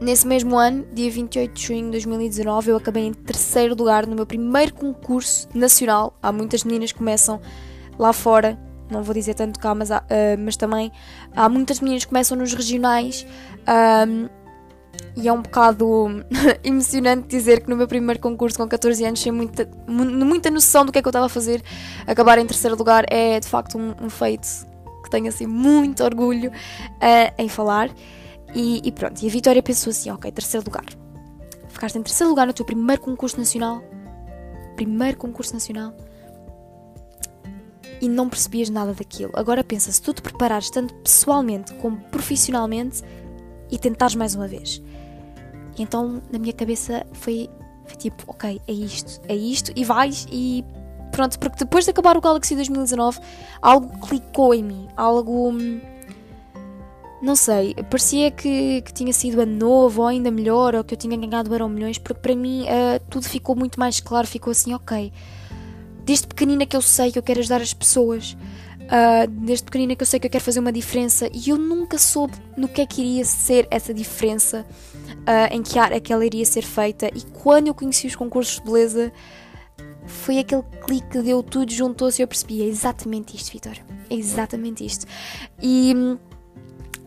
Nesse 0.01 0.27
mesmo 0.29 0.57
ano, 0.57 0.87
dia 0.93 1.11
28 1.11 1.53
de 1.53 1.67
junho 1.67 1.85
de 1.87 1.91
2019, 1.91 2.71
eu 2.71 2.77
acabei 2.77 3.05
em 3.05 3.13
terceiro 3.13 3.75
lugar 3.75 4.07
no 4.07 4.15
meu 4.15 4.25
primeiro 4.25 4.73
concurso 4.73 5.49
nacional. 5.53 6.17
Há 6.23 6.31
muitas 6.31 6.63
meninas 6.63 6.93
que 6.93 6.99
começam 6.99 7.41
lá 7.99 8.13
fora, 8.13 8.57
não 8.89 9.03
vou 9.03 9.13
dizer 9.13 9.35
tanto 9.35 9.59
cá, 9.59 9.75
mas, 9.75 9.91
há, 9.91 9.99
uh, 9.99 10.39
mas 10.39 10.57
também 10.57 10.93
há 11.35 11.49
muitas 11.49 11.81
meninas 11.81 12.05
que 12.05 12.11
começam 12.11 12.39
nos 12.39 12.55
regionais. 12.55 13.27
Um, 14.07 14.29
e 15.17 15.27
é 15.27 15.33
um 15.33 15.43
bocado 15.43 16.25
emocionante 16.63 17.27
dizer 17.27 17.63
que 17.63 17.69
no 17.69 17.77
meu 17.77 17.89
primeiro 17.89 18.21
concurso 18.21 18.57
com 18.57 18.69
14 18.69 19.05
anos, 19.05 19.21
sem 19.21 19.33
muita, 19.33 19.69
muita 19.89 20.49
noção 20.49 20.87
do 20.87 20.93
que 20.93 20.99
é 20.99 21.03
que 21.03 21.09
eu 21.09 21.11
estava 21.11 21.27
a 21.27 21.29
fazer, 21.29 21.61
acabar 22.07 22.39
em 22.39 22.47
terceiro 22.47 22.77
lugar 22.77 23.05
é 23.09 23.41
de 23.41 23.49
facto 23.49 23.77
um, 23.77 23.95
um 24.01 24.09
feito 24.09 24.47
que 25.03 25.11
tenho 25.11 25.29
assim 25.29 25.47
muito 25.47 26.05
orgulho 26.05 26.51
uh, 26.51 27.35
em 27.37 27.49
falar. 27.49 27.91
E, 28.55 28.81
e 28.85 28.93
pronto, 28.93 29.23
e 29.23 29.27
a 29.27 29.31
Vitória 29.31 29.63
pensou 29.63 29.91
assim: 29.91 30.11
ok, 30.11 30.31
terceiro 30.31 30.67
lugar. 30.67 30.87
Ficaste 31.69 31.97
em 31.99 32.03
terceiro 32.03 32.31
lugar 32.31 32.47
no 32.47 32.53
teu 32.53 32.65
primeiro 32.65 33.01
concurso 33.01 33.39
nacional. 33.39 33.83
Primeiro 34.77 35.17
concurso 35.17 35.55
nacional. 35.55 35.95
e 38.01 38.09
não 38.09 38.29
percebias 38.29 38.71
nada 38.71 38.95
daquilo. 38.95 39.33
Agora 39.35 39.65
pensa, 39.65 39.91
se 39.91 40.01
tu 40.01 40.13
te 40.13 40.23
preparares 40.23 40.71
tanto 40.71 40.95
pessoalmente 40.95 41.75
como 41.75 41.99
profissionalmente 42.13 43.03
e 43.71 43.79
tentares 43.79 44.15
mais 44.15 44.35
uma 44.35 44.47
vez. 44.47 44.81
Então, 45.79 46.23
na 46.31 46.39
minha 46.39 46.53
cabeça 46.53 47.07
foi, 47.13 47.49
foi 47.87 47.97
tipo, 47.97 48.25
ok, 48.27 48.61
é 48.67 48.73
isto, 48.73 49.21
é 49.29 49.35
isto, 49.35 49.73
e 49.75 49.85
vais 49.85 50.27
e 50.31 50.65
pronto, 51.13 51.39
porque 51.39 51.59
depois 51.59 51.85
de 51.85 51.91
acabar 51.91 52.17
o 52.17 52.21
Galaxy 52.21 52.55
2019, 52.55 53.21
algo 53.61 54.07
clicou 54.07 54.55
em 54.55 54.63
mim, 54.63 54.89
algo. 54.97 55.53
Não 57.21 57.35
sei, 57.35 57.75
parecia 57.91 58.31
que, 58.31 58.81
que 58.83 58.93
tinha 58.93 59.13
sido 59.13 59.41
ano 59.41 59.57
novo, 59.57 60.03
ou 60.03 60.09
ainda 60.09 60.31
melhor, 60.31 60.77
ou 60.77 60.85
que 60.85 60.95
eu 60.95 60.99
tinha 60.99 61.17
ganhado 61.17 61.53
euro 61.53 61.69
milhões, 61.69 61.99
porque 61.99 62.21
para 62.21 62.35
mim 62.35 62.63
uh, 62.63 63.01
tudo 63.11 63.29
ficou 63.29 63.57
muito 63.57 63.79
mais 63.79 63.99
claro, 63.99 64.27
ficou 64.27 64.53
assim, 64.53 64.73
ok. 64.73 65.13
Desde 66.05 66.27
pequenina 66.29 66.65
que 66.65 66.77
eu 66.77 66.83
sei 66.83 67.11
que 67.11 67.19
eu 67.19 67.23
quero 67.23 67.41
ajudar 67.41 67.61
as 67.61 67.75
pessoas, 67.75 68.35
uh, 68.35 69.29
desde 69.29 69.65
pequenina 69.65 69.97
que 69.97 70.03
eu 70.03 70.07
sei 70.07 70.21
que 70.21 70.29
eu 70.29 70.31
quero 70.31 70.45
fazer 70.45 70.61
uma 70.61 70.71
diferença, 70.71 71.29
e 71.33 71.51
eu 71.51 71.59
nunca 71.59 71.99
soube 71.99 72.35
no 72.57 72.69
que 72.69 72.81
é 72.81 72.87
que 72.87 73.01
iria 73.01 73.25
ser 73.25 73.67
essa 73.69 73.93
diferença, 73.93 74.65
uh, 75.11 75.53
em 75.53 75.61
que 75.61 75.77
área 75.77 76.01
que 76.01 76.13
ela 76.13 76.25
iria 76.25 76.45
ser 76.45 76.63
feita, 76.63 77.09
e 77.09 77.23
quando 77.43 77.67
eu 77.67 77.75
conheci 77.75 78.07
os 78.07 78.15
concursos 78.15 78.61
de 78.61 78.63
beleza, 78.63 79.13
foi 80.07 80.39
aquele 80.39 80.63
clique 80.87 81.09
que 81.09 81.21
deu 81.21 81.43
tudo, 81.43 81.71
juntou-se 81.73 82.21
e 82.21 82.25
eu 82.25 82.29
percebi, 82.29 82.63
é 82.63 82.67
exatamente 82.67 83.37
isto, 83.37 83.53
Vitor, 83.53 83.77
é 84.09 84.15
exatamente 84.15 84.87
isto. 84.87 85.05
E 85.61 85.93
hum, 85.95 86.17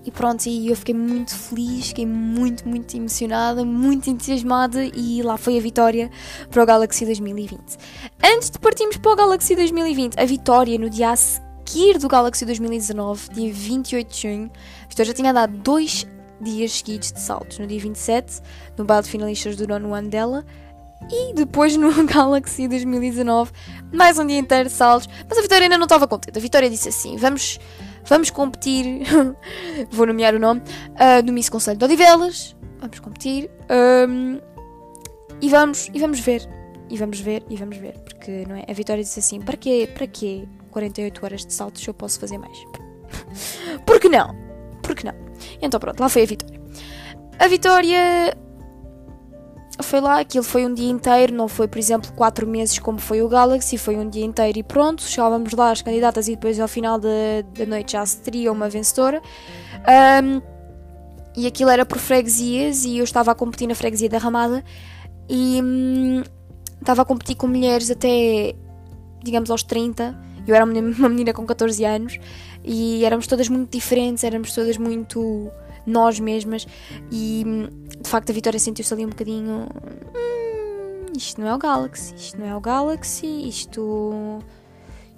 e 0.04 0.12
pronto, 0.12 0.48
e 0.48 0.70
eu 0.70 0.76
fiquei 0.76 0.96
muito 0.96 1.36
feliz, 1.36 1.90
fiquei 1.90 2.06
muito, 2.06 2.68
muito 2.68 2.96
emocionada, 2.98 3.64
muito 3.64 4.10
entusiasmada 4.10 4.84
e 4.84 5.22
lá 5.22 5.38
foi 5.38 5.58
a 5.58 5.62
vitória 5.62 6.10
para 6.50 6.64
o 6.64 6.66
Galaxy 6.66 7.06
2020. 7.06 7.78
Antes 8.24 8.50
de 8.50 8.60
partirmos 8.60 8.98
para 8.98 9.12
o 9.12 9.16
Galaxy 9.16 9.56
2020, 9.56 10.20
a 10.20 10.26
vitória 10.26 10.78
no 10.80 10.90
dia 10.90 11.12
a 11.12 11.16
seguir 11.16 12.00
do 12.00 12.08
Galaxy 12.08 12.46
2019, 12.46 13.30
dia 13.30 13.54
28 13.54 14.12
de 14.12 14.22
junho, 14.22 14.52
a 15.00 15.04
já 15.04 15.14
tinha 15.14 15.32
dado 15.32 15.56
dois 15.58 16.08
dias 16.42 16.72
seguidos 16.72 17.12
de 17.12 17.20
saltos. 17.20 17.60
No 17.60 17.68
dia 17.68 17.80
27, 17.80 18.42
no 18.78 18.84
baile 18.84 19.04
de 19.04 19.10
finalistas 19.10 19.56
do 19.56 19.68
nono 19.68 19.94
ano 19.94 20.10
dela, 20.10 20.44
e 21.10 21.34
depois 21.34 21.76
no 21.78 21.92
Galaxy 22.06 22.68
2019, 22.68 23.52
mais 23.94 24.20
um 24.20 24.26
dia 24.26 24.38
inteiro 24.38 24.70
de 24.70 24.76
saltos. 24.76 25.08
Mas 25.30 25.38
a 25.38 25.42
Vitória 25.42 25.66
ainda 25.66 25.78
não 25.78 25.86
estava 25.86 26.08
contente. 26.08 26.38
A 26.38 26.42
Vitória 26.42 26.70
disse 26.70 26.90
assim: 26.90 27.16
vamos 27.18 27.60
Vamos 28.06 28.30
competir, 28.30 29.04
vou 29.92 30.06
nomear 30.06 30.36
o 30.36 30.40
nome, 30.40 30.62
uh, 30.62 31.26
no 31.26 31.32
Miss 31.34 31.50
Conselho 31.50 31.78
de 31.78 31.86
Odivelas. 31.86 32.56
Vamos 32.80 33.00
competir 33.00 33.50
um, 34.10 34.40
e, 35.40 35.50
vamos, 35.50 35.90
e 35.94 36.00
vamos 36.00 36.20
ver. 36.20 36.48
E 36.90 36.98
vamos 36.98 37.20
ver, 37.20 37.44
e 37.50 37.56
vamos 37.56 37.78
ver. 37.78 37.94
Porque 38.00 38.46
não 38.48 38.56
é? 38.56 38.66
a 38.68 38.74
Vitória 38.74 39.04
disse 39.04 39.20
assim: 39.20 39.40
para 39.40 39.56
quê, 39.56 39.90
para 39.94 40.08
quê 40.08 40.48
48 40.72 41.26
horas 41.26 41.46
de 41.46 41.54
saltos 41.54 41.86
eu 41.86 41.94
posso 41.94 42.20
fazer 42.20 42.38
mais? 42.38 42.58
Por 43.86 44.00
que 44.00 44.10
não? 44.10 44.36
Por 44.82 44.96
que 44.96 45.06
não? 45.06 45.14
Então 45.62 45.80
pronto, 45.80 46.00
lá 46.00 46.10
foi 46.10 46.24
a 46.24 46.26
Vitória. 46.26 46.62
A 47.40 47.48
Vitória 47.48 48.38
foi 49.82 50.02
lá, 50.02 50.20
aquilo 50.20 50.44
foi 50.44 50.66
um 50.66 50.74
dia 50.74 50.90
inteiro, 50.90 51.34
não 51.34 51.48
foi, 51.48 51.68
por 51.68 51.78
exemplo, 51.78 52.12
quatro 52.14 52.48
meses 52.48 52.80
como 52.80 53.00
foi 53.00 53.22
o 53.22 53.28
Galaxy, 53.28 53.78
foi 53.78 53.98
um 53.98 54.10
dia 54.10 54.26
inteiro 54.26 54.60
e 54.60 54.64
pronto, 54.64 55.04
chegávamos 55.04 55.54
lá 55.54 55.72
as 55.72 55.82
candidatas 55.82 56.28
e 56.28 56.32
depois 56.32 56.60
ao 56.60 56.68
final 56.68 57.00
da, 57.00 57.10
noite 57.68 57.94
já 57.94 58.06
se 58.06 58.18
teria 58.18 58.52
uma 58.52 58.70
vencedora. 58.70 59.22
Um, 60.24 60.42
e 61.36 61.48
aquilo 61.48 61.70
era 61.70 61.86
por 61.86 61.98
freguesias 61.98 62.84
e 62.84 62.98
eu 62.98 63.04
estava 63.04 63.32
a 63.32 63.36
competir 63.36 63.68
na 63.68 63.76
freguesia 63.76 64.10
da 64.10 64.18
Ramada 64.18 64.64
e 65.30 65.62
hum, 65.64 66.24
estava 66.80 67.04
a 67.04 67.06
competir 67.06 67.36
com 67.36 67.48
mulheres 67.48 67.90
até, 67.90 68.54
digamos, 69.24 69.50
aos 69.50 69.64
30. 69.64 70.18
Eu 70.46 70.56
era 70.56 70.66
uma 70.66 71.10
menina 71.10 71.32
com 71.34 71.46
14 71.46 71.86
anos 71.86 72.20
e 72.64 73.06
éramos 73.06 73.28
todas 73.28 73.48
muito 73.48 73.72
diferentes, 73.72 74.24
éramos 74.24 74.54
todas 74.54 74.78
muito 74.78 75.50
nós 75.86 76.20
mesmas 76.20 76.68
e 77.12 77.44
de 78.02 78.10
facto 78.10 78.30
a 78.30 78.34
Vitória 78.34 78.60
sentiu-se 78.60 78.94
ali 78.94 79.06
um 79.06 79.10
bocadinho 79.10 79.68
hum, 79.68 81.12
isto 81.18 81.42
não 81.42 81.48
é 81.48 81.56
o 81.56 81.58
Galaxy, 81.58 82.16
isto 82.16 82.40
não 82.40 82.48
é 82.48 82.56
o 82.56 82.62
Galaxy, 82.62 83.48
isto 83.48 84.42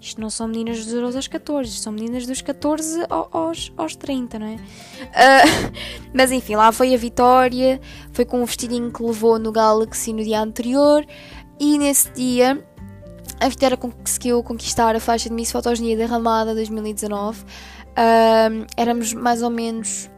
isto 0.04 0.20
não 0.20 0.30
são 0.30 0.50
meninas 0.50 0.84
dos 0.84 0.94
12 0.94 1.16
aos 1.16 1.28
14, 1.30 1.72
são 1.72 1.94
meninas 1.94 2.28
dos 2.28 2.42
14 2.42 3.06
aos, 3.10 3.72
aos 3.78 3.96
30, 3.96 4.38
não 4.38 4.48
é? 4.48 4.56
Uh, 4.56 5.72
mas 6.14 6.30
enfim, 6.30 6.58
lá 6.58 6.74
foi 6.74 6.94
a 6.94 6.98
Vitória, 6.98 7.80
foi 8.12 8.26
com 8.26 8.44
o 8.44 8.46
vestidinho 8.46 8.92
que 8.92 9.02
levou 9.02 9.40
no 9.40 9.50
Galaxy 9.50 10.12
no 10.12 10.22
dia 10.22 10.42
anterior 10.42 11.06
e 11.58 11.78
nesse 11.78 12.10
dia 12.12 12.62
a 13.40 13.48
Vitória 13.48 13.78
conseguiu 13.78 14.44
conquistar 14.44 14.94
a 14.94 15.00
faixa 15.00 15.30
de 15.30 15.36
Miss 15.36 15.54
Fotogenia 15.54 15.98
da 15.98 16.06
Ramada 16.06 16.54
2019. 16.54 17.42
Uh, 17.42 18.66
éramos 18.76 19.14
mais 19.14 19.42
ou 19.42 19.50
menos 19.50 20.10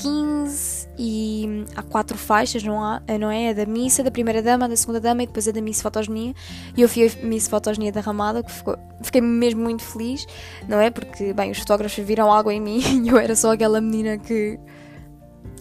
15 0.00 0.88
e 0.98 1.64
há 1.76 1.82
quatro 1.82 2.16
faixas, 2.16 2.62
não, 2.62 2.82
há, 2.82 3.02
não 3.18 3.30
é? 3.30 3.50
A 3.50 3.52
da 3.52 3.66
missa, 3.66 4.02
da 4.02 4.10
primeira 4.10 4.42
dama, 4.42 4.68
da 4.68 4.76
segunda 4.76 5.00
dama 5.00 5.22
e 5.22 5.26
depois 5.26 5.46
a 5.46 5.52
da 5.52 5.60
Miss 5.60 5.80
Fotogenia. 5.80 6.34
E 6.76 6.82
eu 6.82 6.88
fui 6.88 7.06
a 7.06 7.26
Miss 7.26 7.48
Fotogenia 7.48 7.92
da 7.92 8.00
Ramada, 8.00 8.42
que 8.42 8.50
ficou, 8.50 8.76
fiquei 9.02 9.20
mesmo 9.20 9.62
muito 9.62 9.82
feliz, 9.82 10.26
não 10.68 10.80
é? 10.80 10.90
Porque, 10.90 11.32
bem, 11.32 11.50
os 11.50 11.58
fotógrafos 11.58 12.04
viram 12.04 12.32
água 12.32 12.52
em 12.52 12.60
mim 12.60 12.80
e 13.04 13.08
eu 13.08 13.18
era 13.18 13.36
só 13.36 13.52
aquela 13.52 13.80
menina 13.80 14.18
que 14.18 14.58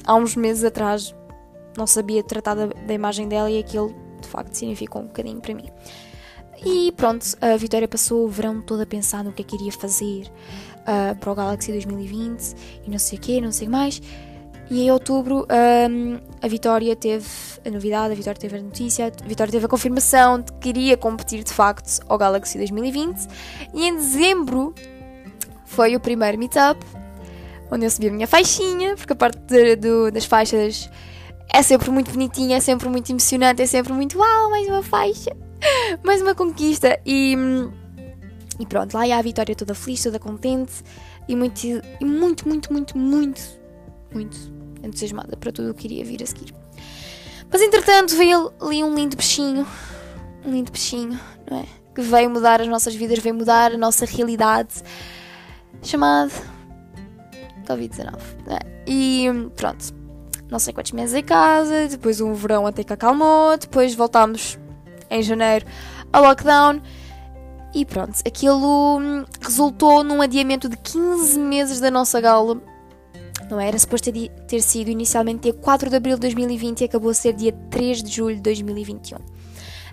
há 0.06 0.16
uns 0.16 0.36
meses 0.36 0.64
atrás 0.64 1.14
não 1.78 1.86
sabia 1.86 2.24
tratar 2.24 2.56
da, 2.56 2.68
da 2.68 2.94
imagem 2.94 3.28
dela 3.28 3.50
e 3.50 3.60
aquilo 3.60 3.94
de 4.22 4.28
facto 4.28 4.54
significou 4.54 5.02
um 5.02 5.06
bocadinho 5.06 5.40
para 5.40 5.54
mim. 5.54 5.70
E 6.66 6.92
pronto, 6.92 7.26
a 7.40 7.56
Vitória 7.56 7.88
passou 7.88 8.26
o 8.26 8.28
verão 8.28 8.62
todo 8.62 8.82
a 8.82 8.86
pensar 8.86 9.24
no 9.24 9.32
que 9.32 9.42
é 9.42 9.46
que 9.46 9.56
iria 9.56 9.72
fazer 9.72 10.30
uh, 10.80 11.18
para 11.18 11.32
o 11.32 11.36
Galaxy 11.36 11.72
2020 11.72 12.56
e 12.86 12.90
não 12.90 13.00
sei 13.00 13.18
o 13.18 13.22
que, 13.22 13.40
não 13.40 13.52
sei 13.52 13.68
mais. 13.68 14.02
E 14.70 14.84
em 14.84 14.92
outubro 14.92 15.48
um, 15.50 16.20
a 16.42 16.48
Vitória 16.48 16.96
teve 16.96 17.28
a 17.66 17.72
novidade, 17.72 18.14
a 18.14 18.16
Vitória 18.16 18.40
teve 18.40 18.58
a 18.58 18.62
notícia, 18.62 19.08
a 19.08 19.28
Vitória 19.28 19.52
teve 19.52 19.66
a 19.66 19.68
confirmação 19.68 20.40
de 20.40 20.54
que 20.54 20.70
iria 20.70 20.96
competir 20.96 21.44
de 21.44 21.52
facto 21.52 22.00
ao 22.08 22.18
Galaxy 22.20 22.58
2020. 22.58 23.28
E 23.74 23.88
em 23.88 23.96
dezembro 23.96 24.76
foi 25.66 25.96
o 25.96 26.00
primeiro 26.00 26.38
meetup, 26.38 26.80
onde 27.72 27.86
eu 27.86 27.90
subi 27.90 28.10
a 28.10 28.12
minha 28.12 28.28
faixinha, 28.28 28.96
porque 28.96 29.14
a 29.14 29.16
parte 29.16 29.40
de, 29.40 29.76
de, 29.76 30.12
das 30.12 30.26
faixas 30.26 30.88
é 31.52 31.64
sempre 31.64 31.90
muito 31.90 32.12
bonitinha, 32.12 32.58
é 32.58 32.60
sempre 32.60 32.88
muito 32.90 33.12
emocionante, 33.12 33.64
é 33.64 33.66
sempre 33.66 33.92
muito 33.92 34.20
uau, 34.20 34.52
mais 34.52 34.68
uma 34.68 34.84
faixa, 34.84 35.32
mais 36.06 36.22
uma 36.22 36.36
conquista. 36.36 37.00
E, 37.04 37.36
e 38.60 38.66
pronto, 38.68 38.94
lá 38.94 39.08
ia 39.08 39.18
a 39.18 39.22
Vitória 39.24 39.56
toda 39.56 39.74
feliz, 39.74 40.04
toda 40.04 40.20
contente 40.20 40.84
e 41.28 41.36
muito, 41.36 41.66
e 41.66 42.06
muito, 42.06 42.48
muito, 42.48 42.72
muito, 42.72 42.96
muito, 42.96 43.42
muito 44.14 44.59
entusiasmada 44.84 45.36
para 45.38 45.52
tudo 45.52 45.72
o 45.72 45.74
que 45.74 45.88
iria 45.88 46.04
vir 46.06 46.24
a 46.24 46.26
seguir. 46.26 46.54
Mas 47.52 47.62
entretanto 47.62 48.16
veio 48.16 48.52
ali 48.62 48.84
um 48.84 48.94
lindo 48.94 49.18
peixinho, 49.18 49.66
um 50.46 50.52
lindo 50.52 50.72
peixinho, 50.72 51.20
não 51.50 51.60
é? 51.60 51.66
Que 51.96 52.02
veio 52.02 52.30
mudar 52.30 52.62
as 52.62 52.68
nossas 52.68 52.94
vidas, 52.96 53.20
veio 53.20 53.36
mudar 53.36 53.74
a 53.74 53.78
nossa 53.78 54.06
realidade, 54.06 54.76
chamado 55.82 56.32
Covid-19. 57.66 58.20
É? 58.48 58.84
E 58.88 59.28
pronto, 59.56 59.94
não 60.50 60.60
sei 60.60 60.74
quantos 60.74 60.92
meses 60.92 61.16
em 61.16 61.24
casa, 61.24 61.88
depois 61.88 62.22
um 62.22 62.34
verão 62.34 62.66
até 62.68 62.84
que 62.84 62.94
acalmou, 62.94 63.58
depois 63.58 63.96
voltámos 63.96 64.58
em 65.10 65.22
janeiro 65.24 65.66
ao 66.12 66.24
lockdown. 66.24 66.82
E 67.74 67.86
pronto, 67.86 68.16
aquilo 68.26 69.00
resultou 69.40 70.04
num 70.04 70.22
adiamento 70.22 70.68
de 70.68 70.76
15 70.78 71.38
meses 71.40 71.80
da 71.80 71.92
nossa 71.92 72.20
gala 72.20 72.60
não 73.50 73.60
era 73.60 73.78
suposto 73.78 74.12
ter, 74.48 74.62
sido 74.62 74.90
inicialmente 74.90 75.44
dia 75.44 75.54
4 75.54 75.90
de 75.90 75.96
abril 75.96 76.16
de 76.16 76.22
2020 76.22 76.82
e 76.82 76.84
acabou 76.86 77.10
a 77.10 77.14
ser 77.14 77.34
dia 77.34 77.52
3 77.70 78.04
de 78.04 78.12
julho 78.12 78.36
de 78.36 78.42
2021. 78.42 79.18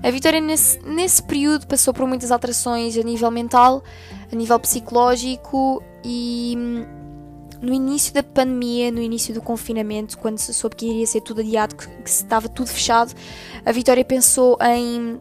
A 0.02 0.10
Vitória, 0.10 0.40
nesse, 0.40 0.78
nesse 0.80 1.22
período, 1.22 1.66
passou 1.66 1.94
por 1.94 2.06
muitas 2.06 2.30
alterações 2.30 2.96
a 2.98 3.02
nível 3.02 3.30
mental, 3.30 3.82
a 4.30 4.36
nível 4.36 4.58
psicológico 4.60 5.82
e 6.04 6.54
hum, 6.56 6.84
no 7.62 7.72
início 7.72 8.12
da 8.12 8.22
pandemia, 8.22 8.90
no 8.90 9.00
início 9.00 9.32
do 9.32 9.40
confinamento, 9.40 10.18
quando 10.18 10.38
se 10.38 10.52
soube 10.52 10.76
que 10.76 10.86
iria 10.86 11.06
ser 11.06 11.22
tudo 11.22 11.40
adiado, 11.40 11.74
que, 11.74 11.88
que 11.88 12.10
estava 12.10 12.48
tudo 12.48 12.68
fechado, 12.68 13.14
a 13.64 13.72
Vitória 13.72 14.04
pensou 14.04 14.58
em. 14.60 15.18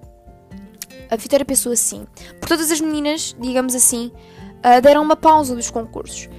A 1.10 1.16
Vitória 1.16 1.46
pensou 1.46 1.72
assim: 1.72 2.06
por 2.42 2.50
todas 2.50 2.70
as 2.70 2.82
meninas, 2.82 3.36
digamos 3.40 3.76
assim, 3.76 4.12
uh, 4.58 4.82
deram 4.82 5.02
uma 5.02 5.16
pausa 5.16 5.56
dos 5.56 5.70
concursos. 5.70 6.30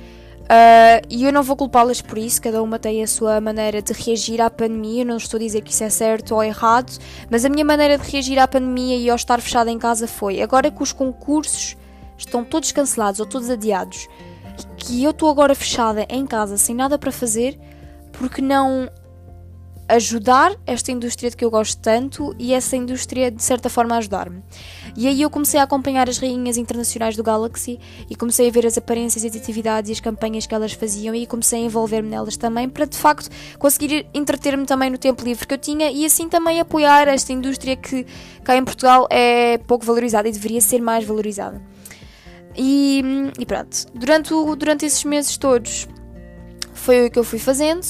Uh, 0.47 1.03
e 1.11 1.25
eu 1.25 1.33
não 1.33 1.43
vou 1.43 1.57
culpá-las 1.57 2.00
por 2.00 2.17
isso, 2.17 2.41
cada 2.41 2.62
uma 2.62 2.79
tem 2.79 3.03
a 3.03 3.07
sua 3.09 3.41
maneira 3.41 3.83
de 3.83 3.93
reagir 3.93 4.41
à 4.41 4.49
pandemia. 4.49 5.03
Eu 5.03 5.07
não 5.07 5.17
estou 5.17 5.38
a 5.38 5.41
dizer 5.41 5.61
que 5.62 5.73
isso 5.73 5.83
é 5.83 5.91
certo 5.91 6.35
ou 6.35 6.43
errado, 6.43 6.93
mas 7.29 7.45
a 7.45 7.49
minha 7.49 7.65
maneira 7.65 7.99
de 7.99 8.09
reagir 8.09 8.38
à 8.38 8.47
pandemia 8.47 8.97
e 8.97 9.11
ao 9.11 9.17
estar 9.17 9.41
fechada 9.41 9.71
em 9.71 9.79
casa 9.79 10.07
foi: 10.07 10.41
agora 10.41 10.71
que 10.71 10.83
os 10.83 10.93
concursos 10.93 11.76
estão 12.17 12.45
todos 12.45 12.71
cancelados 12.71 13.19
ou 13.19 13.26
todos 13.26 13.50
adiados, 13.50 14.09
e 14.57 14.76
que 14.76 15.03
eu 15.03 15.11
estou 15.11 15.29
agora 15.29 15.55
fechada 15.55 16.07
em 16.09 16.25
casa 16.25 16.57
sem 16.57 16.76
nada 16.76 16.97
para 16.97 17.11
fazer, 17.11 17.59
porque 18.12 18.41
não 18.41 18.88
ajudar 19.88 20.57
esta 20.66 20.90
indústria 20.90 21.31
de 21.31 21.37
que 21.37 21.45
eu 21.45 21.50
gosto 21.50 21.81
tanto 21.81 22.35
e 22.38 22.52
essa 22.52 22.76
indústria 22.76 23.31
de 23.31 23.43
certa 23.43 23.69
forma 23.69 23.97
ajudar-me. 23.97 24.43
E 24.97 25.07
aí 25.07 25.23
eu 25.23 25.31
comecei 25.31 25.61
a 25.61 25.62
acompanhar 25.62 26.09
as 26.09 26.19
rainhas 26.19 26.57
internacionais 26.57 27.16
do 27.16 27.23
Galaxy 27.23 27.78
e 28.11 28.16
comecei 28.16 28.49
a 28.49 28.50
ver 28.50 28.66
as 28.66 28.76
aparências 28.76 29.23
e 29.23 29.28
as 29.28 29.37
atividades 29.37 29.90
e 29.90 29.93
as 29.93 30.00
campanhas 30.00 30.47
que 30.47 30.55
elas 30.55 30.73
faziam 30.73 31.14
e 31.14 31.26
comecei 31.26 31.61
a 31.62 31.64
envolver-me 31.64 32.09
nelas 32.09 32.37
também 32.37 32.69
para 32.69 32.87
de 32.87 32.97
facto 32.97 33.31
conseguir 33.59 34.07
entreter-me 34.12 34.66
também 34.66 34.90
no 34.90 34.99
tempo 34.99 35.25
livre 35.25 35.47
que 35.47 35.55
eu 35.55 35.59
tinha 35.59 35.90
e 35.90 36.05
assim 36.05 36.28
também 36.28 36.59
apoiar 36.59 37.07
esta 37.09 37.33
indústria 37.33 37.76
que 37.76 38.07
cá 38.43 38.57
em 38.57 38.64
Portugal 38.64 39.07
é 39.11 39.59
pouco 39.59 39.85
valorizada 39.85 40.28
e 40.28 40.33
deveria 40.33 40.61
ser 40.61 40.81
mais 40.81 41.05
valorizada. 41.05 41.62
E, 42.57 43.02
e 43.38 43.45
pronto, 43.45 43.87
durante, 43.95 44.31
durante 44.57 44.87
esses 44.87 45.05
meses 45.05 45.37
todos 45.37 45.87
foi 46.73 47.07
o 47.07 47.11
que 47.11 47.19
eu 47.19 47.25
fui 47.25 47.38
fazendo. 47.38 47.87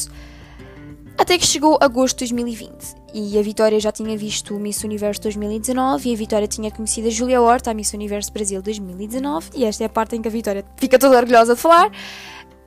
Até 1.18 1.38
que 1.38 1.46
chegou 1.46 1.78
agosto 1.80 2.18
de 2.18 2.34
2020 2.34 2.94
e 3.14 3.38
a 3.38 3.42
Vitória 3.42 3.80
já 3.80 3.90
tinha 3.90 4.16
visto 4.18 4.54
o 4.54 4.60
Miss 4.60 4.84
Universo 4.84 5.22
2019 5.22 6.10
e 6.10 6.12
a 6.12 6.16
Vitória 6.16 6.46
tinha 6.46 6.70
conhecido 6.70 7.08
a 7.08 7.10
Julia 7.10 7.40
Horta, 7.40 7.70
a 7.70 7.74
Miss 7.74 7.92
Universo 7.94 8.30
Brasil 8.32 8.60
2019 8.60 9.50
e 9.54 9.64
esta 9.64 9.84
é 9.84 9.86
a 9.86 9.88
parte 9.88 10.14
em 10.14 10.20
que 10.20 10.28
a 10.28 10.30
Vitória 10.30 10.64
fica 10.76 10.98
toda 10.98 11.16
orgulhosa 11.16 11.54
de 11.54 11.60
falar, 11.60 11.90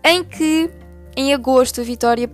em 0.04 0.24
que 0.24 0.70
em 1.16 1.32
agosto 1.32 1.82
a 1.82 1.84
Vitória 1.84 2.30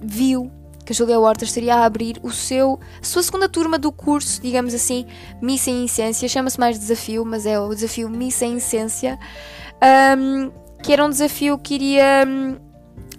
viu 0.00 0.50
que 0.84 0.92
a 0.92 0.94
Julia 0.94 1.18
Horta 1.18 1.44
estaria 1.44 1.74
a 1.74 1.84
abrir 1.84 2.20
o 2.22 2.30
seu, 2.30 2.78
a 3.00 3.04
sua 3.04 3.22
segunda 3.24 3.48
turma 3.48 3.76
do 3.76 3.90
curso, 3.90 4.40
digamos 4.40 4.72
assim, 4.72 5.04
Miss 5.42 5.66
em 5.66 5.84
Essência, 5.84 6.28
chama-se 6.28 6.60
mais 6.60 6.78
desafio, 6.78 7.24
mas 7.24 7.44
é 7.44 7.58
o 7.58 7.74
desafio 7.74 8.08
Miss 8.08 8.40
em 8.40 8.58
Essência, 8.58 9.18
um, 10.16 10.52
que 10.80 10.92
era 10.92 11.04
um 11.04 11.10
desafio 11.10 11.58
que 11.58 11.74
iria 11.74 12.24
um, 12.24 12.56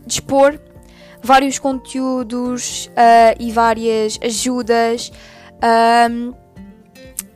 dispor 0.06 0.58
vários 1.28 1.60
conteúdos 1.60 2.88
uh, 2.88 3.36
e 3.38 3.52
várias 3.52 4.18
ajudas 4.24 5.12
um, 6.10 6.34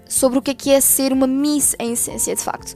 sobre 0.07 0.39
o 0.39 0.41
que 0.41 0.51
é 0.51 0.53
que 0.53 0.71
é 0.71 0.79
ser 0.79 1.11
uma 1.11 1.27
Miss 1.27 1.75
em 1.77 1.91
essência, 1.91 2.33
de 2.33 2.41
facto. 2.41 2.73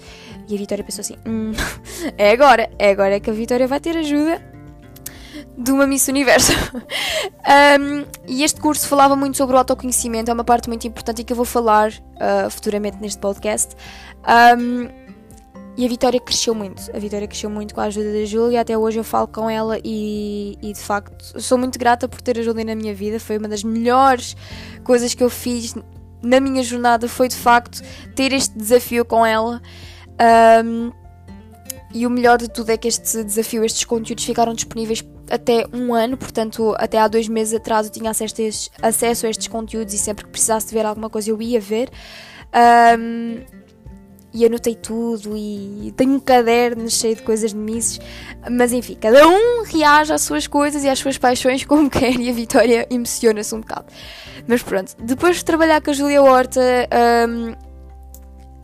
E 0.48 0.54
a 0.54 0.58
Vitória 0.58 0.84
pensou 0.84 1.02
assim: 1.02 1.16
hum, 1.26 1.54
é 2.18 2.32
agora, 2.32 2.70
é 2.78 2.90
agora 2.90 3.18
que 3.22 3.30
a 3.30 3.34
Vitória 3.34 3.66
vai 3.66 3.80
ter 3.80 3.96
ajuda 3.96 4.42
de 5.58 5.72
uma 5.72 5.88
Miss 5.88 6.06
Universo. 6.10 6.52
um, 7.80 8.06
e 8.28 8.44
este 8.44 8.60
curso 8.60 8.86
falava 8.86 9.16
muito 9.16 9.38
sobre 9.38 9.56
o 9.56 9.58
autoconhecimento, 9.58 10.30
é 10.30 10.34
uma 10.34 10.44
parte 10.44 10.68
muito 10.68 10.86
importante 10.86 11.22
e 11.22 11.24
que 11.24 11.32
eu 11.32 11.38
vou 11.38 11.46
falar 11.46 11.92
uh, 11.92 12.50
futuramente 12.50 12.98
neste 13.00 13.20
podcast. 13.20 13.74
Um, 14.60 15.05
e 15.78 15.86
a 15.86 15.90
Vitória 15.90 16.20
cresceu 16.20 16.56
muito. 16.56 16.82
A 16.94 17.00
Vitória 17.00 17.28
cresceu 17.28 17.50
muito 17.50 17.76
com 17.76 17.82
a 17.82 17.86
ajuda 17.86 18.12
da 18.12 18.24
Júlia. 18.24 18.62
Até 18.62 18.78
hoje 18.78 19.00
eu 19.00 19.04
falo 19.04 19.28
com 19.28 19.50
ela 19.50 19.78
e, 19.84 20.58
e 20.62 20.72
de 20.72 20.80
facto 20.80 21.42
sou 21.42 21.58
muito 21.58 21.78
grata 21.78 22.08
por 22.08 22.22
ter 22.22 22.40
a 22.40 22.42
Júlia 22.42 22.64
na 22.64 22.76
minha 22.76 22.94
vida. 22.94 23.20
Foi 23.20 23.38
uma 23.38 23.48
das 23.48 23.64
melhores 23.64 24.38
coisas 24.84 25.14
que 25.14 25.24
eu 25.24 25.30
fiz 25.30 25.76
na 26.24 26.40
minha 26.40 26.64
jornada. 26.64 27.10
Foi 27.10 27.28
de 27.28 27.36
facto 27.36 27.82
ter 28.16 28.32
este 28.32 28.58
desafio 28.58 29.04
com 29.04 29.26
ela. 29.26 29.62
Um, 30.64 30.92
e 31.94 32.06
o 32.06 32.10
melhor 32.10 32.38
de 32.38 32.50
tudo 32.50 32.70
é 32.70 32.78
que 32.78 32.88
este 32.88 33.24
desafio, 33.24 33.64
estes 33.64 33.86
conteúdos 33.86 34.24
ficaram 34.24 34.54
disponíveis 34.54 35.04
até 35.30 35.66
um 35.74 35.94
ano, 35.94 36.18
portanto, 36.18 36.76
até 36.78 37.00
há 37.00 37.08
dois 37.08 37.28
meses 37.28 37.54
atrás 37.54 37.88
eu 37.88 37.92
tinha 37.92 38.12
acesso 38.12 38.42
a 38.42 38.44
estes, 38.44 38.72
acesso 38.82 39.26
a 39.26 39.30
estes 39.30 39.48
conteúdos 39.48 39.94
e 39.94 39.98
sempre 39.98 40.26
que 40.26 40.32
precisasse 40.32 40.68
de 40.68 40.74
ver 40.74 40.86
alguma 40.86 41.10
coisa 41.10 41.30
eu 41.30 41.42
ia 41.42 41.60
ver. 41.60 41.90
Um, 43.00 43.65
e 44.36 44.46
anotei 44.46 44.76
tudo 44.76 45.36
e 45.38 45.94
tenho 45.96 46.16
um 46.16 46.20
caderno 46.20 46.90
cheio 46.90 47.16
de 47.16 47.24
coisas 47.24 47.52
de 47.52 47.58
misses, 47.58 48.02
mas 48.52 48.74
enfim, 48.74 48.98
cada 49.00 49.26
um 49.26 49.64
reage 49.64 50.12
às 50.12 50.24
suas 50.24 50.46
coisas 50.46 50.84
e 50.84 50.90
às 50.90 51.00
suas 51.00 51.18
paixões 51.18 51.64
como 51.66 51.90
quer 51.90 52.20
e 52.20 52.30
a 52.30 52.34
Vitória 52.34 52.86
emociona-se 52.90 53.56
um 53.56 53.62
bocado. 53.62 53.86
Mas 54.46 54.62
pronto, 54.62 54.94
depois 55.02 55.38
de 55.38 55.46
trabalhar 55.46 55.82
com 55.82 55.90
a 55.90 55.94
Julia 55.94 56.22
Horta, 56.22 56.60
um, 57.30 57.56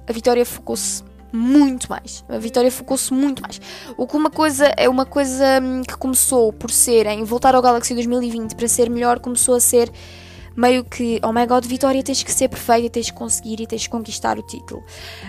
a 0.05 0.11
Vitória 0.11 0.45
focou-se 0.45 1.03
muito 1.31 1.89
mais. 1.89 2.25
A 2.27 2.37
Vitória 2.37 2.69
focou-se 2.69 3.13
muito 3.13 3.41
mais. 3.41 3.61
O 3.95 4.05
que 4.05 4.17
uma 4.17 4.29
coisa 4.29 4.65
é 4.75 4.89
uma 4.89 5.05
coisa 5.05 5.61
hum, 5.63 5.83
que 5.83 5.95
começou 5.95 6.51
por 6.51 6.69
ser 6.69 7.05
em 7.07 7.23
voltar 7.23 7.55
ao 7.55 7.61
Galaxy 7.61 7.93
2020 7.93 8.55
para 8.55 8.67
ser 8.67 8.89
melhor, 8.89 9.21
começou 9.21 9.55
a 9.55 9.59
ser 9.61 9.89
meio 10.55 10.83
que, 10.83 11.19
oh 11.23 11.31
my 11.31 11.45
god, 11.45 11.65
Vitória, 11.65 12.03
tens 12.03 12.23
que 12.23 12.31
ser 12.31 12.49
perfeita, 12.49 12.89
tens 12.89 13.09
que 13.09 13.17
conseguir 13.17 13.61
e 13.61 13.67
tens 13.67 13.83
que 13.83 13.89
conquistar 13.89 14.37
o 14.37 14.41
título. 14.41 14.83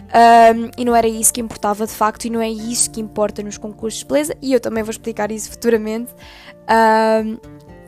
Um, 0.08 0.70
e 0.76 0.84
não 0.84 0.94
era 0.94 1.08
isso 1.08 1.32
que 1.32 1.40
importava 1.40 1.86
de 1.86 1.92
facto, 1.92 2.24
e 2.24 2.30
não 2.30 2.40
é 2.40 2.48
isso 2.50 2.90
que 2.90 3.00
importa 3.00 3.42
nos 3.42 3.58
concursos 3.58 4.00
de 4.00 4.06
beleza, 4.06 4.36
e 4.42 4.52
eu 4.52 4.60
também 4.60 4.82
vou 4.82 4.90
explicar 4.90 5.30
isso 5.30 5.50
futuramente. 5.50 6.12
Um, 6.68 7.38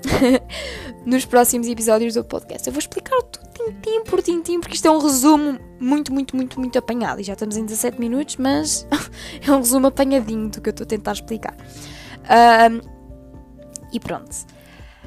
nos 1.06 1.24
próximos 1.24 1.66
episódios 1.66 2.14
do 2.14 2.24
podcast. 2.24 2.66
Eu 2.66 2.72
vou 2.72 2.78
explicar 2.78 3.20
tudo 3.22 3.44
tintim 3.54 4.04
por 4.04 4.22
tintim, 4.22 4.60
porque 4.60 4.74
isto 4.74 4.86
é 4.86 4.90
um 4.90 4.98
resumo 4.98 5.58
muito, 5.80 6.12
muito, 6.12 6.36
muito, 6.36 6.60
muito 6.60 6.78
apanhado. 6.78 7.20
E 7.20 7.24
já 7.24 7.32
estamos 7.32 7.56
em 7.56 7.64
17 7.64 7.98
minutos, 7.98 8.36
mas 8.36 8.86
é 9.46 9.50
um 9.50 9.58
resumo 9.58 9.86
apanhadinho 9.86 10.48
do 10.48 10.60
que 10.60 10.68
eu 10.68 10.72
estou 10.72 10.84
a 10.84 10.88
tentar 10.88 11.12
explicar. 11.12 11.56
Um, 12.24 12.80
e 13.92 14.00
pronto. 14.00 14.30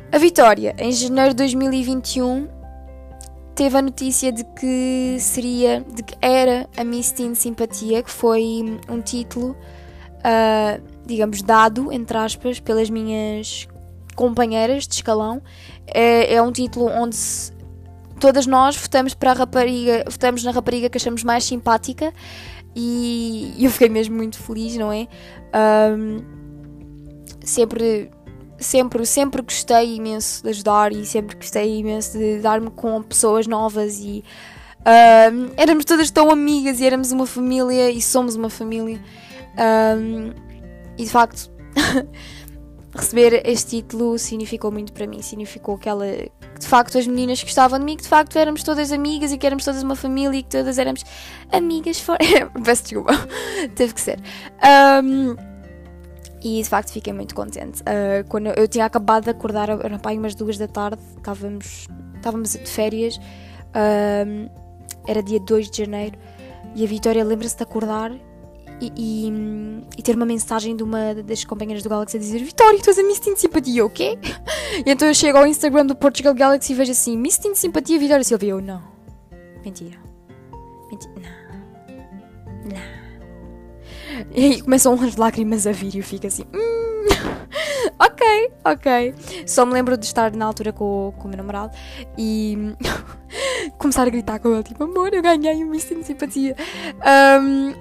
A 0.10 0.17
Vitória, 0.17 0.74
em 0.78 0.91
janeiro 0.91 1.32
de 1.32 1.36
2021, 1.38 2.48
teve 3.54 3.78
a 3.78 3.82
notícia 3.82 4.32
de 4.32 4.43
que 4.43 5.17
seria, 5.20 5.82
de 5.82 6.02
que 6.02 6.15
era 6.22 6.70
a 6.78 6.84
Miss 6.84 7.12
Teen 7.12 7.36
Simpatia, 7.36 8.02
que 8.02 8.10
foi 8.10 8.63
um 8.88 9.02
título, 9.02 9.52
uh, 9.52 10.82
digamos, 11.06 11.41
dado, 11.41 11.91
entre 11.91 12.17
aspas, 12.17 12.60
pelas 12.60 12.89
minhas 12.89 13.67
companheiras 14.15 14.88
de 14.88 14.96
escalão. 14.96 15.41
É, 15.86 16.36
é 16.36 16.41
um 16.41 16.54
título 16.54 16.88
onde 16.88 17.15
se, 17.15 17.52
todas 18.17 18.48
nós 18.48 18.78
votamos 18.78 19.13
para 19.13 19.32
a 19.32 19.34
rapariga, 19.34 20.06
votamos 20.10 20.41
na 20.41 20.52
rapariga 20.52 20.89
que 20.89 20.98
achamos 20.98 21.24
mais 21.24 21.43
simpática 21.43 22.13
e 22.74 23.54
eu 23.60 23.70
fiquei 23.72 23.89
mesmo 23.89 24.15
muito 24.15 24.38
feliz, 24.38 24.78
não 24.78 24.89
é? 24.89 25.08
Um, 25.91 26.24
sempre 27.43 28.10
sempre, 28.60 29.06
sempre 29.06 29.41
gostei 29.41 29.96
imenso 29.96 30.43
de 30.43 30.50
ajudar 30.50 30.91
e 30.91 31.06
sempre 31.06 31.36
gostei 31.36 31.80
imenso 31.80 32.17
de 32.17 32.39
dar-me 32.39 32.70
com 32.72 33.02
pessoas 33.04 33.48
novas 33.48 34.00
e 34.00 34.24
uh, 34.82 35.54
éramos 35.58 35.86
todas 35.86 36.10
tão 36.12 36.32
amigas 36.32 36.80
e 36.80 36.86
éramos 36.86 37.12
uma 37.12 37.26
família 37.26 37.89
e 37.89 38.02
somos 38.02 38.36
uma 38.36 38.50
família 38.50 39.00
um, 39.98 40.32
e 40.98 41.04
de 41.04 41.10
facto 41.10 41.52
receber 42.96 43.41
este 43.46 43.78
título 43.78 44.17
significou 44.17 44.72
muito 44.72 44.91
para 44.91 45.06
mim, 45.06 45.22
significou 45.22 45.78
que 45.78 45.89
de 45.89 46.67
facto 46.67 46.98
as 46.98 47.06
meninas 47.06 47.43
gostavam 47.43 47.80
de 47.80 47.86
mim, 47.86 47.96
que 47.96 48.04
de 48.04 48.10
facto 48.10 48.38
éramos 48.38 48.63
todas 48.63 48.91
amigas 48.91 49.32
e 49.32 49.38
que 49.38 49.46
éramos 49.46 49.63
todas 49.63 49.84
uma 49.84 49.96
família 49.96 50.39
e 50.39 50.43
que 50.43 50.50
todas 50.50 50.78
éramos 50.80 51.04
amigas 51.52 52.00
fora. 52.00 52.20
Peço 52.63 52.84
desculpa, 52.84 53.13
teve 53.76 53.93
que 53.93 54.02
ser. 54.02 54.20
Um, 55.04 55.36
e 56.43 56.62
de 56.62 56.69
facto 56.69 56.91
fiquei 56.91 57.13
muito 57.13 57.34
contente. 57.34 57.82
Uh, 57.82 58.28
quando 58.30 58.47
eu, 58.47 58.67
tinha 58.67 58.86
acabado 58.86 59.26
de 59.26 59.30
acordar, 59.30 59.69
era 59.69 60.00
pai 60.00 60.17
umas 60.17 60.36
duas 60.36 60.58
da 60.58 60.67
tarde, 60.67 61.02
estávamos, 61.15 61.88
estávamos 62.15 62.52
de 62.52 62.69
férias, 62.69 63.17
uh, 63.17 64.50
era 65.08 65.23
dia 65.23 65.39
2 65.39 65.69
de 65.69 65.78
janeiro, 65.84 66.17
e 66.76 66.84
a 66.84 66.88
Vitória 66.88 67.23
lembra-se 67.23 67.58
de 67.58 67.63
acordar 67.63 68.12
e, 68.80 68.91
e, 68.95 69.34
e, 69.97 70.04
ter 70.04 70.15
uma 70.15 70.26
mensagem 70.26 70.76
de 70.76 70.84
uma 70.84 71.15
das 71.15 71.43
companheiras 71.43 71.82
do 71.82 71.89
Galaxy 71.89 72.17
a 72.17 72.19
dizer 72.19 72.43
Vitória, 72.43 72.80
tu 72.80 72.89
és 72.89 73.00
a 73.00 73.04
Miss 73.04 73.19
Teen 73.19 73.36
Simpatia, 73.36 73.84
o 73.84 73.89
quê? 73.89 74.19
E 74.86 74.91
então 74.91 75.08
eu 75.08 75.13
chego 75.15 75.39
ao 75.39 75.47
Instagram 75.47 75.88
do 75.88 75.95
Portugal 75.95 76.36
Galaxy 76.36 76.73
e 76.73 76.76
vejo 76.76 76.91
assim, 76.91 77.17
Miss 77.17 77.39
Teen 77.39 77.56
Simpatia, 77.56 77.97
Vitória 77.97 78.23
Silva. 78.23 78.45
E 78.45 78.50
eu, 78.50 78.62
não. 78.62 78.84
Mentira. 79.65 80.07
E 84.34 84.62
começam 84.62 84.94
as 84.94 85.16
lágrimas 85.16 85.68
a 85.68 85.72
vir 85.72 85.96
e 85.96 86.00
eu 86.00 86.04
fico 86.04 86.28
assim. 86.28 86.44
Hum, 86.54 87.06
ok, 88.00 88.52
ok. 88.66 89.16
Só 89.46 89.66
me 89.66 89.74
lembro 89.74 89.98
de 89.98 90.06
estar 90.06 90.36
na 90.36 90.46
altura 90.46 90.72
com, 90.72 91.14
com 91.18 91.26
o 91.26 91.28
meu 91.28 91.38
namorado 91.38 91.76
e 92.18 92.58
começar 93.78 94.04
a 94.04 94.10
gritar 94.10 94.40
com 94.40 94.54
ele, 94.54 94.64
tipo, 94.64 94.84
amor, 94.84 95.14
eu 95.14 95.22
ganhei 95.22 95.64
um 95.64 95.70
misto 95.70 95.96
de 95.96 96.04
simpatia. 96.04 96.56
Um, 97.42 97.74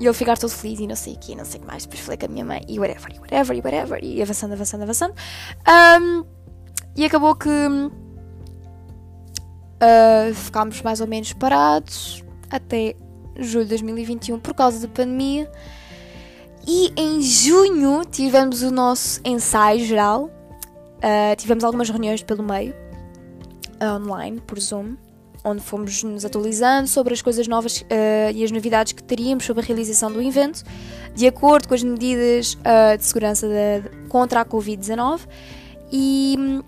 e 0.00 0.06
ele 0.06 0.14
ficar 0.14 0.36
todo 0.36 0.50
feliz 0.50 0.80
e 0.80 0.86
não 0.86 0.96
sei 0.96 1.14
o 1.14 1.18
que, 1.18 1.36
não 1.36 1.44
sei 1.44 1.58
o 1.60 1.62
que 1.62 1.66
mais. 1.68 1.84
Depois 1.84 2.00
falei 2.00 2.18
com 2.18 2.26
a 2.26 2.28
minha 2.28 2.44
mãe 2.44 2.64
e 2.68 2.78
whatever, 2.78 3.14
e 3.14 3.20
whatever, 3.20 3.56
e 3.56 3.60
whatever, 3.60 4.00
e 4.02 4.20
avançando, 4.22 4.52
avançando, 4.52 4.82
avançando. 4.82 5.14
Um, 6.00 6.24
e 6.96 7.04
acabou 7.04 7.36
que 7.36 7.48
uh, 7.48 7.90
ficámos 10.34 10.82
mais 10.82 11.00
ou 11.00 11.06
menos 11.06 11.32
parados 11.32 12.24
até 12.50 12.96
julho 13.38 13.64
de 13.64 13.70
2021 13.70 14.40
por 14.40 14.54
causa 14.54 14.80
da 14.80 14.88
pandemia. 14.92 15.50
E 16.66 16.92
em 16.96 17.20
junho 17.20 18.04
tivemos 18.04 18.62
o 18.62 18.70
nosso 18.70 19.20
ensaio 19.24 19.84
geral. 19.84 20.30
Uh, 20.98 21.34
tivemos 21.36 21.64
algumas 21.64 21.90
reuniões 21.90 22.22
pelo 22.22 22.44
meio, 22.44 22.72
uh, 23.80 24.00
online, 24.00 24.40
por 24.40 24.60
Zoom, 24.60 24.96
onde 25.44 25.60
fomos 25.60 26.04
nos 26.04 26.24
atualizando 26.24 26.86
sobre 26.86 27.12
as 27.12 27.20
coisas 27.20 27.48
novas 27.48 27.80
uh, 27.80 27.84
e 28.32 28.44
as 28.44 28.52
novidades 28.52 28.92
que 28.92 29.02
teríamos 29.02 29.44
sobre 29.44 29.64
a 29.64 29.66
realização 29.66 30.12
do 30.12 30.22
evento, 30.22 30.62
de 31.14 31.26
acordo 31.26 31.66
com 31.66 31.74
as 31.74 31.82
medidas 31.82 32.56
de 32.98 33.04
segurança 33.04 33.48
de, 33.48 34.06
contra 34.08 34.42
a 34.42 34.44
Covid-19. 34.44 35.22
E 35.90 36.62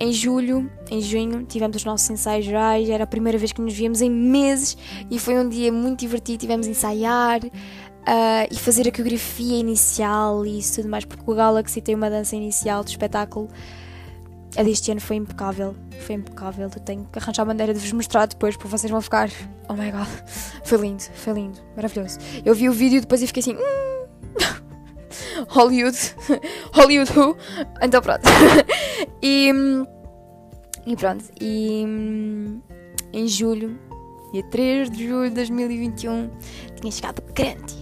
em 0.00 0.12
julho, 0.12 0.68
em 0.90 1.00
junho, 1.00 1.44
tivemos 1.44 1.76
os 1.76 1.84
nossos 1.84 2.10
ensaios 2.10 2.44
gerais. 2.44 2.88
Era 2.88 3.04
a 3.04 3.06
primeira 3.06 3.38
vez 3.38 3.52
que 3.52 3.60
nos 3.60 3.72
víamos 3.72 4.02
em 4.02 4.10
meses 4.10 4.76
e 5.08 5.16
foi 5.16 5.38
um 5.38 5.48
dia 5.48 5.72
muito 5.72 6.00
divertido. 6.00 6.38
Tivemos 6.38 6.66
a 6.66 6.70
ensaiar 6.70 7.40
uh, 8.02 8.48
e 8.50 8.58
fazer 8.58 8.88
a 8.88 8.90
coreografia 8.90 9.58
inicial 9.58 10.44
e 10.44 10.58
isso 10.58 10.76
tudo 10.76 10.88
mais, 10.88 11.04
porque 11.04 11.22
o 11.30 11.34
Galaxy 11.34 11.80
tem 11.80 11.94
uma 11.94 12.10
dança 12.10 12.36
inicial 12.36 12.84
do 12.84 12.88
espetáculo. 12.88 13.48
A 14.56 14.62
deste 14.62 14.90
ano 14.90 15.00
foi 15.00 15.16
impecável, 15.16 15.74
foi 16.00 16.16
impecável. 16.16 16.64
Eu 16.74 16.80
tenho 16.80 17.08
que 17.10 17.18
arranjar 17.18 17.42
a 17.42 17.46
maneira 17.46 17.72
de 17.72 17.80
vos 17.80 17.92
mostrar 17.92 18.26
depois, 18.26 18.54
porque 18.54 18.68
vocês 18.68 18.90
vão 18.90 19.00
ficar. 19.00 19.30
Oh 19.68 19.74
my 19.74 19.90
god, 19.90 20.08
foi 20.62 20.78
lindo, 20.78 21.02
foi 21.14 21.32
lindo, 21.32 21.58
maravilhoso. 21.74 22.18
Eu 22.44 22.54
vi 22.54 22.68
o 22.68 22.72
vídeo 22.72 23.00
depois 23.00 23.22
e 23.22 23.26
fiquei 23.26 23.40
assim. 23.40 23.56
Hum. 23.56 24.62
Hollywood. 25.48 25.96
Hollywood 26.72 27.18
Who. 27.18 27.36
Então 27.80 28.02
pronto. 28.02 28.22
e, 29.22 29.50
e 30.86 30.96
pronto. 30.96 31.24
E 31.40 31.82
em 33.14 33.26
julho, 33.26 33.78
dia 34.34 34.42
3 34.50 34.90
de 34.90 35.08
julho 35.08 35.30
de 35.30 35.36
2021, 35.36 36.30
tinha 36.78 36.92
chegado 36.92 37.22
grande 37.32 37.81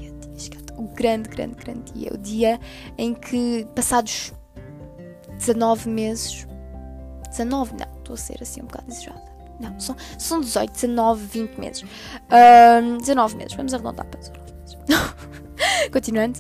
o 0.80 0.88
grande, 0.94 1.28
grande, 1.28 1.54
grande 1.54 1.92
dia. 1.92 2.10
O 2.12 2.18
dia 2.18 2.60
em 2.96 3.14
que, 3.14 3.66
passados 3.74 4.32
19 5.36 5.88
meses. 5.88 6.46
19, 7.28 7.74
não, 7.74 7.98
estou 7.98 8.14
a 8.14 8.16
ser 8.16 8.38
assim 8.42 8.62
um 8.62 8.64
bocado 8.64 8.90
exagerada. 8.90 9.30
Não, 9.60 9.78
são, 9.78 9.94
são 10.18 10.40
18, 10.40 10.72
19, 10.72 11.26
20 11.26 11.58
meses. 11.58 11.84
Um, 12.82 12.98
19 12.98 13.36
meses, 13.36 13.52
vamos 13.54 13.74
arredondar 13.74 14.06
para 14.06 14.20
19 14.20 14.52
meses. 14.52 14.78
continuando. 15.92 16.38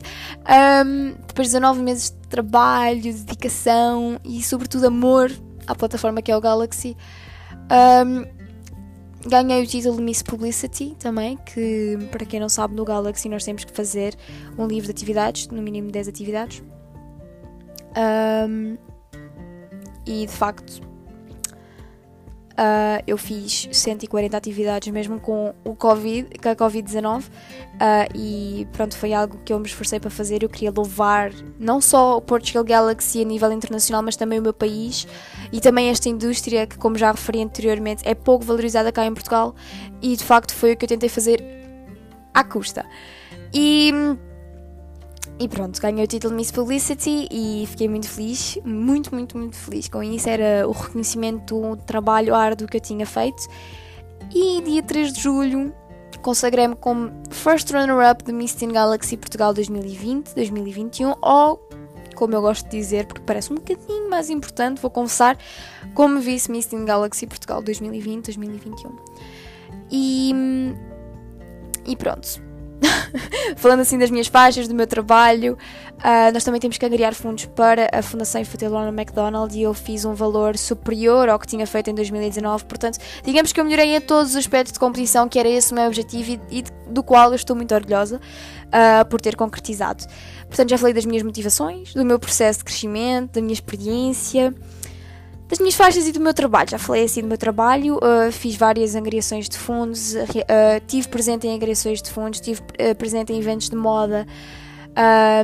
Um, 0.48 1.14
depois 1.26 1.48
de 1.48 1.54
19 1.54 1.82
meses 1.82 2.10
de 2.10 2.28
trabalho, 2.28 3.02
dedicação 3.02 4.18
e, 4.24 4.42
sobretudo, 4.42 4.86
amor 4.86 5.30
à 5.66 5.74
plataforma 5.74 6.22
que 6.22 6.32
é 6.32 6.36
o 6.36 6.40
Galaxy, 6.40 6.96
um, 7.70 8.39
ganhei 9.26 9.62
o 9.62 9.66
título 9.66 9.96
de 9.96 10.02
Miss 10.02 10.22
Publicity 10.22 10.96
também. 10.98 11.36
Que, 11.38 11.98
para 12.10 12.24
quem 12.24 12.40
não 12.40 12.48
sabe, 12.48 12.74
no 12.74 12.84
Galaxy 12.84 13.28
nós 13.28 13.44
temos 13.44 13.64
que 13.64 13.72
fazer 13.72 14.16
um 14.58 14.66
livro 14.66 14.86
de 14.86 14.92
atividades, 14.92 15.48
no 15.48 15.62
mínimo 15.62 15.90
10 15.90 16.08
atividades. 16.08 16.62
Um, 17.96 18.76
e 20.06 20.26
de 20.26 20.32
facto 20.32 20.89
Uh, 22.60 23.00
eu 23.06 23.16
fiz 23.16 23.70
140 23.72 24.36
atividades 24.36 24.92
mesmo 24.92 25.18
com 25.18 25.54
o 25.64 25.74
Covid, 25.74 26.28
com 26.38 26.48
a 26.50 26.54
Covid-19 26.54 27.22
uh, 27.22 27.30
e 28.14 28.68
pronto, 28.70 28.98
foi 28.98 29.14
algo 29.14 29.38
que 29.42 29.50
eu 29.50 29.58
me 29.58 29.64
esforcei 29.64 29.98
para 29.98 30.10
fazer. 30.10 30.42
Eu 30.42 30.48
queria 30.50 30.70
louvar 30.70 31.32
não 31.58 31.80
só 31.80 32.18
o 32.18 32.20
Portugal 32.20 32.62
Galaxy 32.62 33.22
a 33.22 33.24
nível 33.24 33.50
internacional, 33.50 34.02
mas 34.02 34.14
também 34.14 34.38
o 34.38 34.42
meu 34.42 34.52
país 34.52 35.08
e 35.50 35.58
também 35.58 35.88
esta 35.88 36.10
indústria 36.10 36.66
que, 36.66 36.76
como 36.76 36.98
já 36.98 37.10
referi 37.10 37.40
anteriormente, 37.40 38.02
é 38.06 38.14
pouco 38.14 38.44
valorizada 38.44 38.92
cá 38.92 39.06
em 39.06 39.14
Portugal 39.14 39.54
e 40.02 40.14
de 40.14 40.22
facto 40.22 40.52
foi 40.52 40.74
o 40.74 40.76
que 40.76 40.84
eu 40.84 40.88
tentei 40.88 41.08
fazer 41.08 41.42
à 42.34 42.44
custa. 42.44 42.84
E 43.54 43.90
e 45.40 45.48
pronto, 45.48 45.80
ganhei 45.80 46.04
o 46.04 46.06
título 46.06 46.32
de 46.32 46.36
Miss 46.36 46.50
Publicity 46.50 47.26
e 47.30 47.66
fiquei 47.66 47.88
muito 47.88 48.06
feliz, 48.06 48.58
muito, 48.62 49.14
muito, 49.14 49.38
muito 49.38 49.56
feliz 49.56 49.88
com 49.88 50.02
isso. 50.02 50.28
Era 50.28 50.68
o 50.68 50.72
reconhecimento 50.72 51.58
do 51.58 51.76
trabalho 51.78 52.34
árduo 52.34 52.68
que 52.68 52.76
eu 52.76 52.80
tinha 52.80 53.06
feito. 53.06 53.48
E 54.34 54.60
dia 54.60 54.82
3 54.82 55.14
de 55.14 55.20
julho 55.22 55.74
consagrei-me 56.20 56.76
como 56.76 57.10
First 57.30 57.70
Runner-Up 57.70 58.22
de 58.22 58.32
Miss 58.32 58.54
Teen 58.54 58.70
Galaxy 58.70 59.16
Portugal 59.16 59.54
2020-2021, 59.54 61.16
ou 61.22 61.68
como 62.14 62.34
eu 62.34 62.42
gosto 62.42 62.68
de 62.68 62.76
dizer, 62.76 63.06
porque 63.06 63.22
parece 63.22 63.50
um 63.50 63.56
bocadinho 63.56 64.10
mais 64.10 64.28
importante, 64.28 64.82
vou 64.82 64.90
confessar, 64.90 65.38
como 65.94 66.20
Vice 66.20 66.50
Miss 66.50 66.66
Teen 66.66 66.84
Galaxy 66.84 67.26
Portugal 67.26 67.62
2020-2021. 67.62 68.92
E, 69.90 70.34
e 71.86 71.96
pronto, 71.96 72.49
falando 73.56 73.80
assim 73.80 73.98
das 73.98 74.10
minhas 74.10 74.26
faixas, 74.26 74.66
do 74.68 74.74
meu 74.74 74.86
trabalho, 74.86 75.56
uh, 75.98 76.32
nós 76.32 76.44
também 76.44 76.60
temos 76.60 76.78
que 76.78 76.86
angariar 76.86 77.14
fundos 77.14 77.46
para 77.46 77.88
a 77.92 78.02
Fundação 78.02 78.40
Infantil 78.40 78.70
Ronald 78.70 78.96
McDonald 78.98 79.56
e 79.56 79.62
eu 79.62 79.74
fiz 79.74 80.04
um 80.04 80.14
valor 80.14 80.56
superior 80.56 81.28
ao 81.28 81.38
que 81.38 81.46
tinha 81.46 81.66
feito 81.66 81.90
em 81.90 81.94
2019. 81.94 82.64
Portanto, 82.64 82.98
digamos 83.24 83.52
que 83.52 83.60
eu 83.60 83.64
melhorei 83.64 83.94
em 83.94 84.00
todos 84.00 84.30
os 84.30 84.36
aspectos 84.36 84.72
de 84.72 84.78
competição, 84.78 85.28
que 85.28 85.38
era 85.38 85.48
esse 85.48 85.72
o 85.72 85.74
meu 85.74 85.86
objetivo 85.86 86.40
e, 86.50 86.58
e 86.58 86.64
do 86.88 87.02
qual 87.02 87.30
eu 87.30 87.36
estou 87.36 87.54
muito 87.54 87.74
orgulhosa 87.74 88.16
uh, 88.16 89.04
por 89.08 89.20
ter 89.20 89.36
concretizado. 89.36 90.04
Portanto, 90.48 90.70
já 90.70 90.78
falei 90.78 90.94
das 90.94 91.04
minhas 91.04 91.22
motivações, 91.22 91.94
do 91.94 92.04
meu 92.04 92.18
processo 92.18 92.60
de 92.60 92.64
crescimento, 92.64 93.34
da 93.34 93.40
minha 93.40 93.52
experiência 93.54 94.54
das 95.50 95.58
minhas 95.58 95.74
faixas 95.74 96.06
e 96.06 96.12
do 96.12 96.20
meu 96.20 96.32
trabalho. 96.32 96.70
Já 96.70 96.78
falei 96.78 97.04
assim 97.04 97.22
do 97.22 97.26
meu 97.26 97.36
trabalho, 97.36 97.96
uh, 97.96 98.30
fiz 98.30 98.54
várias 98.54 98.94
angariações 98.94 99.48
de 99.48 99.58
fundos, 99.58 100.14
uh, 100.14 100.26
tive 100.86 101.08
presente 101.08 101.46
em 101.48 101.54
angariações 101.54 102.00
de 102.00 102.08
fundos, 102.08 102.40
tive 102.40 102.60
uh, 102.60 102.94
presente 102.96 103.32
em 103.32 103.38
eventos 103.38 103.68
de 103.68 103.74
moda. 103.74 104.26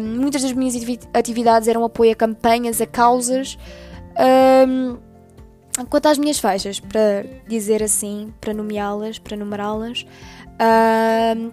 muitas 0.00 0.42
das 0.42 0.52
minhas 0.52 0.74
atividades 1.12 1.66
eram 1.66 1.84
apoio 1.84 2.12
a 2.12 2.14
campanhas, 2.14 2.80
a 2.80 2.86
causas. 2.86 3.58
quanto 5.90 6.06
às 6.06 6.18
minhas 6.18 6.38
faixas, 6.38 6.78
para 6.78 7.24
dizer 7.48 7.82
assim, 7.82 8.32
para 8.40 8.54
nomeá-las, 8.54 9.18
para 9.18 9.36
numerá-las, 9.36 10.06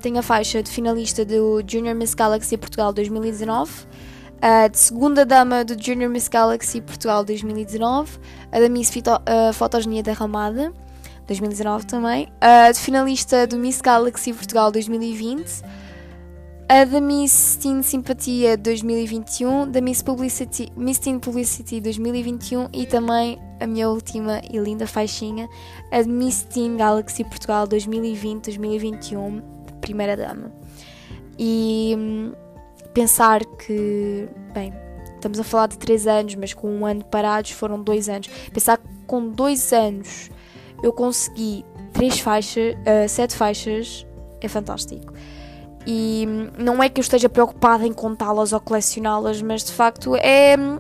tenho 0.02 0.20
a 0.20 0.22
faixa 0.22 0.62
de 0.62 0.70
finalista 0.70 1.26
do 1.26 1.64
Junior 1.68 1.96
Miss 1.96 2.14
Galaxy 2.14 2.56
Portugal 2.56 2.94
2019 2.94 3.88
a 4.44 4.68
de 4.68 4.78
segunda 4.78 5.26
dama 5.26 5.64
do 5.64 5.82
Junior 5.82 6.12
Miss 6.12 6.28
Galaxy 6.28 6.82
Portugal 6.82 7.24
2019, 7.24 8.20
a 8.52 8.60
da 8.60 8.68
Miss 8.68 8.90
Fito, 8.90 9.10
uh, 9.10 9.54
Fotogenia 9.54 10.04
Derramada 10.04 10.74
2019 11.26 11.86
também, 11.86 12.28
a 12.42 12.70
de 12.70 12.78
finalista 12.78 13.48
do 13.48 13.58
Miss 13.58 13.80
Galaxy 13.80 14.34
Portugal 14.34 14.70
2020, 14.70 15.62
a 16.68 16.84
da 16.84 17.00
Miss 17.00 17.56
Teen 17.56 17.82
Simpatia 17.82 18.58
2021, 18.58 19.72
da 19.72 19.80
Miss, 19.80 20.02
Publicity, 20.02 20.70
Miss 20.76 21.00
Teen 21.00 21.20
Publicity 21.20 21.80
2021 21.80 22.68
e 22.74 22.86
também 22.86 23.40
a 23.62 23.66
minha 23.66 23.88
última 23.88 24.42
e 24.52 24.58
linda 24.58 24.86
faixinha, 24.86 25.48
a 25.90 26.02
de 26.02 26.10
Miss 26.10 26.44
Teen 26.44 26.76
Galaxy 26.76 27.24
Portugal 27.24 27.66
2020-2021, 27.66 29.42
primeira 29.80 30.18
dama. 30.18 30.52
E 31.40 31.96
hum, 31.98 32.43
pensar 32.94 33.44
que, 33.46 34.28
bem, 34.54 34.74
estamos 35.16 35.40
a 35.40 35.44
falar 35.44 35.68
de 35.68 35.78
3 35.78 36.08
anos, 36.08 36.36
mas 36.36 36.54
com 36.54 36.70
um 36.70 36.86
ano 36.86 37.04
parados 37.06 37.52
foram 37.52 37.82
2 37.82 38.10
anos. 38.10 38.28
Pensar 38.52 38.78
que 38.78 38.88
com 39.08 39.30
2 39.30 39.74
anos 39.74 40.30
eu 40.82 40.92
consegui 40.94 41.66
3 41.94 42.20
faixas, 42.20 42.76
uh, 42.76 43.08
7 43.08 43.36
faixas, 43.36 44.06
é 44.42 44.48
fantástico. 44.48 45.14
E 45.86 46.26
não 46.58 46.82
é 46.82 46.88
que 46.88 47.00
eu 47.00 47.02
esteja 47.02 47.28
preocupada 47.28 47.86
em 47.86 47.94
contá-las 47.94 48.54
ou 48.54 48.60
colecioná-las, 48.60 49.42
mas 49.42 49.64
de 49.64 49.72
facto 49.72 50.16
é 50.16 50.56
hum, 50.58 50.80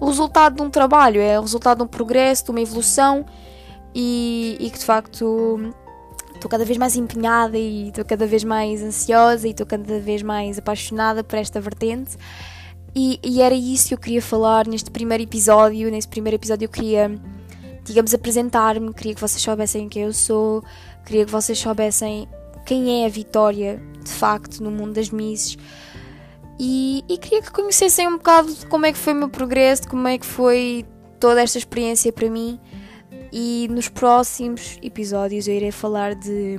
o 0.00 0.06
resultado 0.06 0.56
de 0.56 0.62
um 0.62 0.70
trabalho, 0.70 1.20
é 1.20 1.38
o 1.38 1.42
resultado 1.42 1.78
de 1.78 1.84
um 1.84 1.86
progresso, 1.86 2.44
de 2.44 2.50
uma 2.50 2.60
evolução 2.60 3.24
e, 3.94 4.56
e 4.60 4.70
que 4.70 4.78
de 4.78 4.84
facto 4.84 5.72
estou 6.42 6.50
cada 6.50 6.64
vez 6.64 6.76
mais 6.76 6.96
empenhada 6.96 7.56
e 7.56 7.88
estou 7.88 8.04
cada 8.04 8.26
vez 8.26 8.42
mais 8.42 8.82
ansiosa 8.82 9.46
e 9.46 9.52
estou 9.52 9.64
cada 9.64 10.00
vez 10.00 10.22
mais 10.22 10.58
apaixonada 10.58 11.22
por 11.22 11.38
esta 11.38 11.60
vertente. 11.60 12.16
E, 12.94 13.20
e, 13.22 13.40
era 13.40 13.54
isso 13.54 13.88
que 13.88 13.94
eu 13.94 13.98
queria 13.98 14.20
falar 14.20 14.66
neste 14.66 14.90
primeiro 14.90 15.22
episódio. 15.22 15.90
Nesse 15.90 16.08
primeiro 16.08 16.34
episódio 16.34 16.66
eu 16.66 16.68
queria, 16.68 17.10
digamos, 17.84 18.12
apresentar-me, 18.12 18.92
queria 18.92 19.14
que 19.14 19.20
vocês 19.20 19.40
soubessem 19.40 19.88
quem 19.88 20.02
eu 20.02 20.12
sou, 20.12 20.62
queria 21.06 21.24
que 21.24 21.30
vocês 21.30 21.58
soubessem 21.58 22.28
quem 22.66 23.02
é 23.02 23.06
a 23.06 23.08
Vitória, 23.08 23.80
de 24.02 24.10
facto, 24.10 24.62
no 24.62 24.70
mundo 24.70 24.94
das 24.94 25.10
misses. 25.10 25.56
E, 26.58 27.04
e 27.08 27.16
queria 27.18 27.40
que 27.40 27.50
conhecessem 27.50 28.08
um 28.08 28.18
bocado 28.18 28.52
de 28.52 28.66
como 28.66 28.84
é 28.84 28.92
que 28.92 28.98
foi 28.98 29.12
o 29.12 29.16
meu 29.16 29.28
progresso, 29.28 29.82
de 29.82 29.88
como 29.88 30.06
é 30.08 30.18
que 30.18 30.26
foi 30.26 30.84
toda 31.18 31.40
esta 31.40 31.56
experiência 31.56 32.12
para 32.12 32.28
mim. 32.28 32.60
E 33.32 33.66
nos 33.70 33.88
próximos 33.88 34.78
episódios 34.82 35.48
eu 35.48 35.54
irei 35.54 35.72
falar 35.72 36.14
de, 36.14 36.58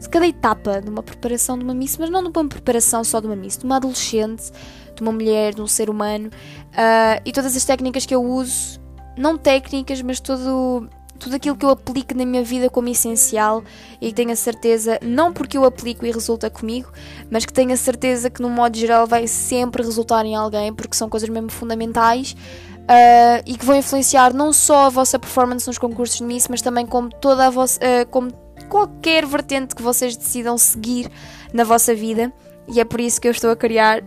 de 0.00 0.08
cada 0.08 0.26
etapa 0.26 0.80
de 0.80 0.90
uma 0.90 1.02
preparação 1.02 1.56
de 1.56 1.62
uma 1.62 1.72
missa, 1.74 1.96
mas 2.00 2.10
não 2.10 2.22
de 2.22 2.36
uma 2.36 2.48
preparação 2.48 3.04
só 3.04 3.20
de 3.20 3.26
uma 3.26 3.36
missa, 3.36 3.60
de 3.60 3.64
uma 3.64 3.76
adolescente, 3.76 4.50
de 4.96 5.00
uma 5.00 5.12
mulher, 5.12 5.54
de 5.54 5.62
um 5.62 5.66
ser 5.68 5.88
humano. 5.88 6.26
Uh, 6.26 7.22
e 7.24 7.32
todas 7.32 7.56
as 7.56 7.64
técnicas 7.64 8.04
que 8.04 8.14
eu 8.14 8.22
uso, 8.24 8.80
não 9.16 9.38
técnicas, 9.38 10.02
mas 10.02 10.18
todo, 10.18 10.88
tudo 11.20 11.36
aquilo 11.36 11.56
que 11.56 11.64
eu 11.64 11.70
aplico 11.70 12.16
na 12.16 12.26
minha 12.26 12.42
vida 12.42 12.68
como 12.68 12.88
essencial 12.88 13.62
e 14.00 14.08
que 14.08 14.14
tenho 14.14 14.32
a 14.32 14.36
certeza, 14.36 14.98
não 15.02 15.32
porque 15.32 15.56
eu 15.56 15.64
aplico 15.64 16.04
e 16.04 16.10
resulta 16.10 16.50
comigo, 16.50 16.90
mas 17.30 17.46
que 17.46 17.52
tenho 17.52 17.72
a 17.72 17.76
certeza 17.76 18.28
que 18.28 18.42
no 18.42 18.50
modo 18.50 18.76
geral 18.76 19.06
vai 19.06 19.28
sempre 19.28 19.84
resultar 19.84 20.26
em 20.26 20.34
alguém, 20.34 20.72
porque 20.72 20.96
são 20.96 21.08
coisas 21.08 21.28
mesmo 21.28 21.50
fundamentais 21.50 22.34
uh, 22.84 23.42
e 23.46 23.56
que 23.56 23.64
vão 23.64 23.76
influenciar 23.76 24.32
não 24.32 24.52
só 24.52 24.86
a 24.86 24.88
vossa 24.88 25.18
performance 25.18 25.66
nos 25.66 25.78
concursos 25.78 26.18
de 26.18 26.24
Miss, 26.24 26.48
mas 26.48 26.62
também 26.62 26.86
como 26.86 27.10
toda 27.10 27.46
a 27.46 27.50
vossa, 27.50 27.80
uh, 27.80 28.06
como 28.10 28.32
qualquer 28.68 29.26
vertente 29.26 29.74
que 29.74 29.82
vocês 29.82 30.16
decidam 30.16 30.56
seguir 30.56 31.10
na 31.52 31.64
vossa 31.64 31.94
vida. 31.94 32.32
E 32.68 32.80
é 32.80 32.84
por 32.84 33.00
isso 33.00 33.20
que 33.20 33.28
eu 33.28 33.32
estou 33.32 33.50
a 33.50 33.56
criar 33.56 34.02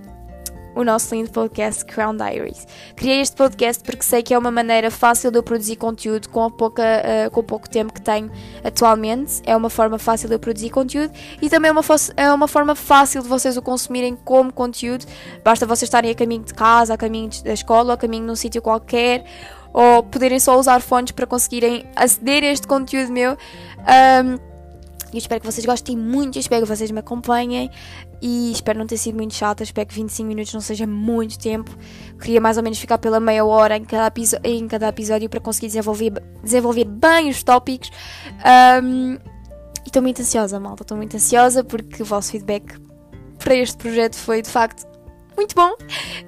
o 0.77 0.83
nosso 0.83 1.15
lindo 1.15 1.31
podcast 1.31 1.83
Crown 1.85 2.15
Diaries. 2.15 2.67
Criei 2.95 3.19
este 3.19 3.35
podcast 3.35 3.83
porque 3.83 4.03
sei 4.03 4.21
que 4.21 4.31
é 4.31 4.37
uma 4.37 4.51
maneira 4.51 4.91
fácil 4.91 5.31
de 5.31 5.39
eu 5.39 5.43
produzir 5.43 5.75
conteúdo 5.75 6.29
com, 6.29 6.51
pouca, 6.51 6.83
uh, 6.83 7.31
com 7.31 7.39
o 7.39 7.43
pouco 7.43 7.67
tempo 7.67 7.91
que 7.91 7.99
tenho 7.99 8.31
atualmente. 8.63 9.41
É 9.43 9.55
uma 9.55 9.71
forma 9.71 9.97
fácil 9.97 10.29
de 10.29 10.35
eu 10.35 10.39
produzir 10.39 10.69
conteúdo 10.69 11.11
e 11.41 11.49
também 11.49 11.69
é 11.69 11.71
uma, 11.71 11.81
é 12.15 12.31
uma 12.31 12.47
forma 12.47 12.75
fácil 12.75 13.23
de 13.23 13.27
vocês 13.27 13.57
o 13.57 13.61
consumirem 13.61 14.15
como 14.15 14.53
conteúdo. 14.53 15.03
Basta 15.43 15.65
vocês 15.65 15.87
estarem 15.87 16.11
a 16.11 16.15
caminho 16.15 16.43
de 16.43 16.53
casa, 16.53 16.93
a 16.93 16.97
caminho 16.97 17.31
da 17.43 17.53
escola, 17.53 17.95
a 17.95 17.97
caminho 17.97 18.27
num 18.27 18.35
sítio 18.35 18.61
qualquer 18.61 19.25
ou 19.73 20.03
poderem 20.03 20.39
só 20.39 20.59
usar 20.59 20.79
fones 20.79 21.11
para 21.11 21.25
conseguirem 21.25 21.85
aceder 21.95 22.43
a 22.43 22.47
este 22.47 22.67
conteúdo 22.67 23.11
meu. 23.11 23.31
Um, 23.31 24.57
eu 25.13 25.17
espero 25.17 25.39
que 25.39 25.47
vocês 25.47 25.65
gostem 25.65 25.95
muito, 25.95 26.37
espero 26.37 26.63
que 26.63 26.67
vocês 26.67 26.91
me 26.91 26.99
acompanhem 26.99 27.71
e 28.21 28.51
espero 28.51 28.79
não 28.79 28.87
ter 28.87 28.97
sido 28.97 29.15
muito 29.15 29.33
chata, 29.33 29.63
espero 29.63 29.87
que 29.87 29.95
25 29.95 30.27
minutos 30.27 30.53
não 30.53 30.61
seja 30.61 30.87
muito 30.87 31.37
tempo. 31.37 31.71
Queria 32.19 32.41
mais 32.41 32.57
ou 32.57 32.63
menos 32.63 32.79
ficar 32.79 32.97
pela 32.97 33.19
meia 33.19 33.45
hora 33.45 33.77
em 33.77 33.85
cada, 33.85 34.11
em 34.43 34.67
cada 34.67 34.87
episódio 34.87 35.29
para 35.29 35.39
conseguir 35.39 35.67
desenvolver, 35.67 36.13
desenvolver 36.43 36.85
bem 36.85 37.29
os 37.29 37.43
tópicos. 37.43 37.91
Um, 38.83 39.13
e 39.13 39.87
estou 39.87 40.01
muito 40.01 40.21
ansiosa, 40.21 40.59
malta, 40.59 40.83
estou 40.83 40.97
muito 40.97 41.15
ansiosa 41.15 41.63
porque 41.63 42.01
o 42.01 42.05
vosso 42.05 42.31
feedback 42.31 42.75
para 43.39 43.55
este 43.55 43.77
projeto 43.77 44.15
foi 44.15 44.41
de 44.41 44.49
facto 44.49 44.96
muito 45.37 45.55
bom. 45.55 45.75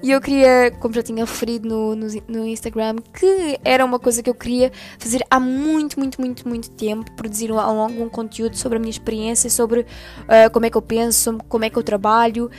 E 0.01 0.11
eu 0.11 0.21
queria, 0.21 0.71
como 0.79 0.93
já 0.93 1.01
tinha 1.01 1.25
referido 1.25 1.67
no, 1.67 1.95
no, 1.95 2.07
no, 2.27 2.47
Instagram, 2.47 2.97
que 3.13 3.59
era 3.65 3.83
uma 3.83 3.99
coisa 3.99 4.21
que 4.21 4.29
eu 4.29 4.35
queria 4.35 4.71
fazer 4.97 5.25
há 5.29 5.39
muito, 5.39 5.99
muito, 5.99 6.21
muito, 6.21 6.47
muito 6.47 6.69
tempo, 6.71 7.11
produzir 7.13 7.51
algum 7.51 8.07
conteúdo 8.07 8.55
sobre 8.55 8.77
a 8.77 8.79
minha 8.79 8.91
experiência, 8.91 9.49
sobre 9.49 9.81
uh, 9.81 10.49
como 10.53 10.65
é 10.67 10.69
que 10.69 10.77
eu 10.77 10.81
penso, 10.81 11.37
como 11.49 11.65
é 11.65 11.69
que 11.69 11.77
eu 11.77 11.83
trabalho. 11.83 12.49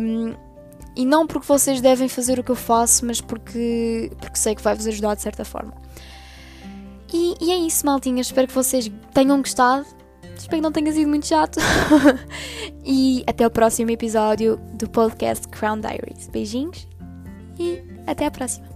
Um, 0.00 0.34
e 0.94 1.06
não 1.06 1.26
porque 1.26 1.46
vocês 1.46 1.80
devem 1.80 2.08
fazer 2.08 2.38
o 2.38 2.44
que 2.44 2.50
eu 2.50 2.56
faço, 2.56 3.06
mas 3.06 3.20
porque, 3.20 4.12
porque 4.20 4.36
sei 4.36 4.54
que 4.54 4.60
vai 4.60 4.74
vos 4.74 4.86
ajudar 4.86 5.14
de 5.14 5.22
certa 5.22 5.44
forma. 5.44 5.72
E, 7.12 7.34
e 7.40 7.50
é 7.50 7.56
isso, 7.56 7.86
maltinha. 7.86 8.20
Espero 8.20 8.48
que 8.48 8.54
vocês 8.54 8.90
tenham 9.14 9.38
gostado. 9.38 9.86
Espero 10.42 10.56
que 10.56 10.62
não 10.62 10.72
tenha 10.72 10.92
sido 10.92 11.08
muito 11.08 11.26
chato. 11.26 11.60
e 12.84 13.22
até 13.28 13.46
o 13.46 13.50
próximo 13.50 13.90
episódio 13.92 14.56
do 14.74 14.90
podcast 14.90 15.46
Crown 15.48 15.80
Diaries. 15.80 16.26
Beijinhos 16.28 16.88
e 17.60 17.80
até 18.08 18.26
a 18.26 18.30
próxima. 18.30 18.71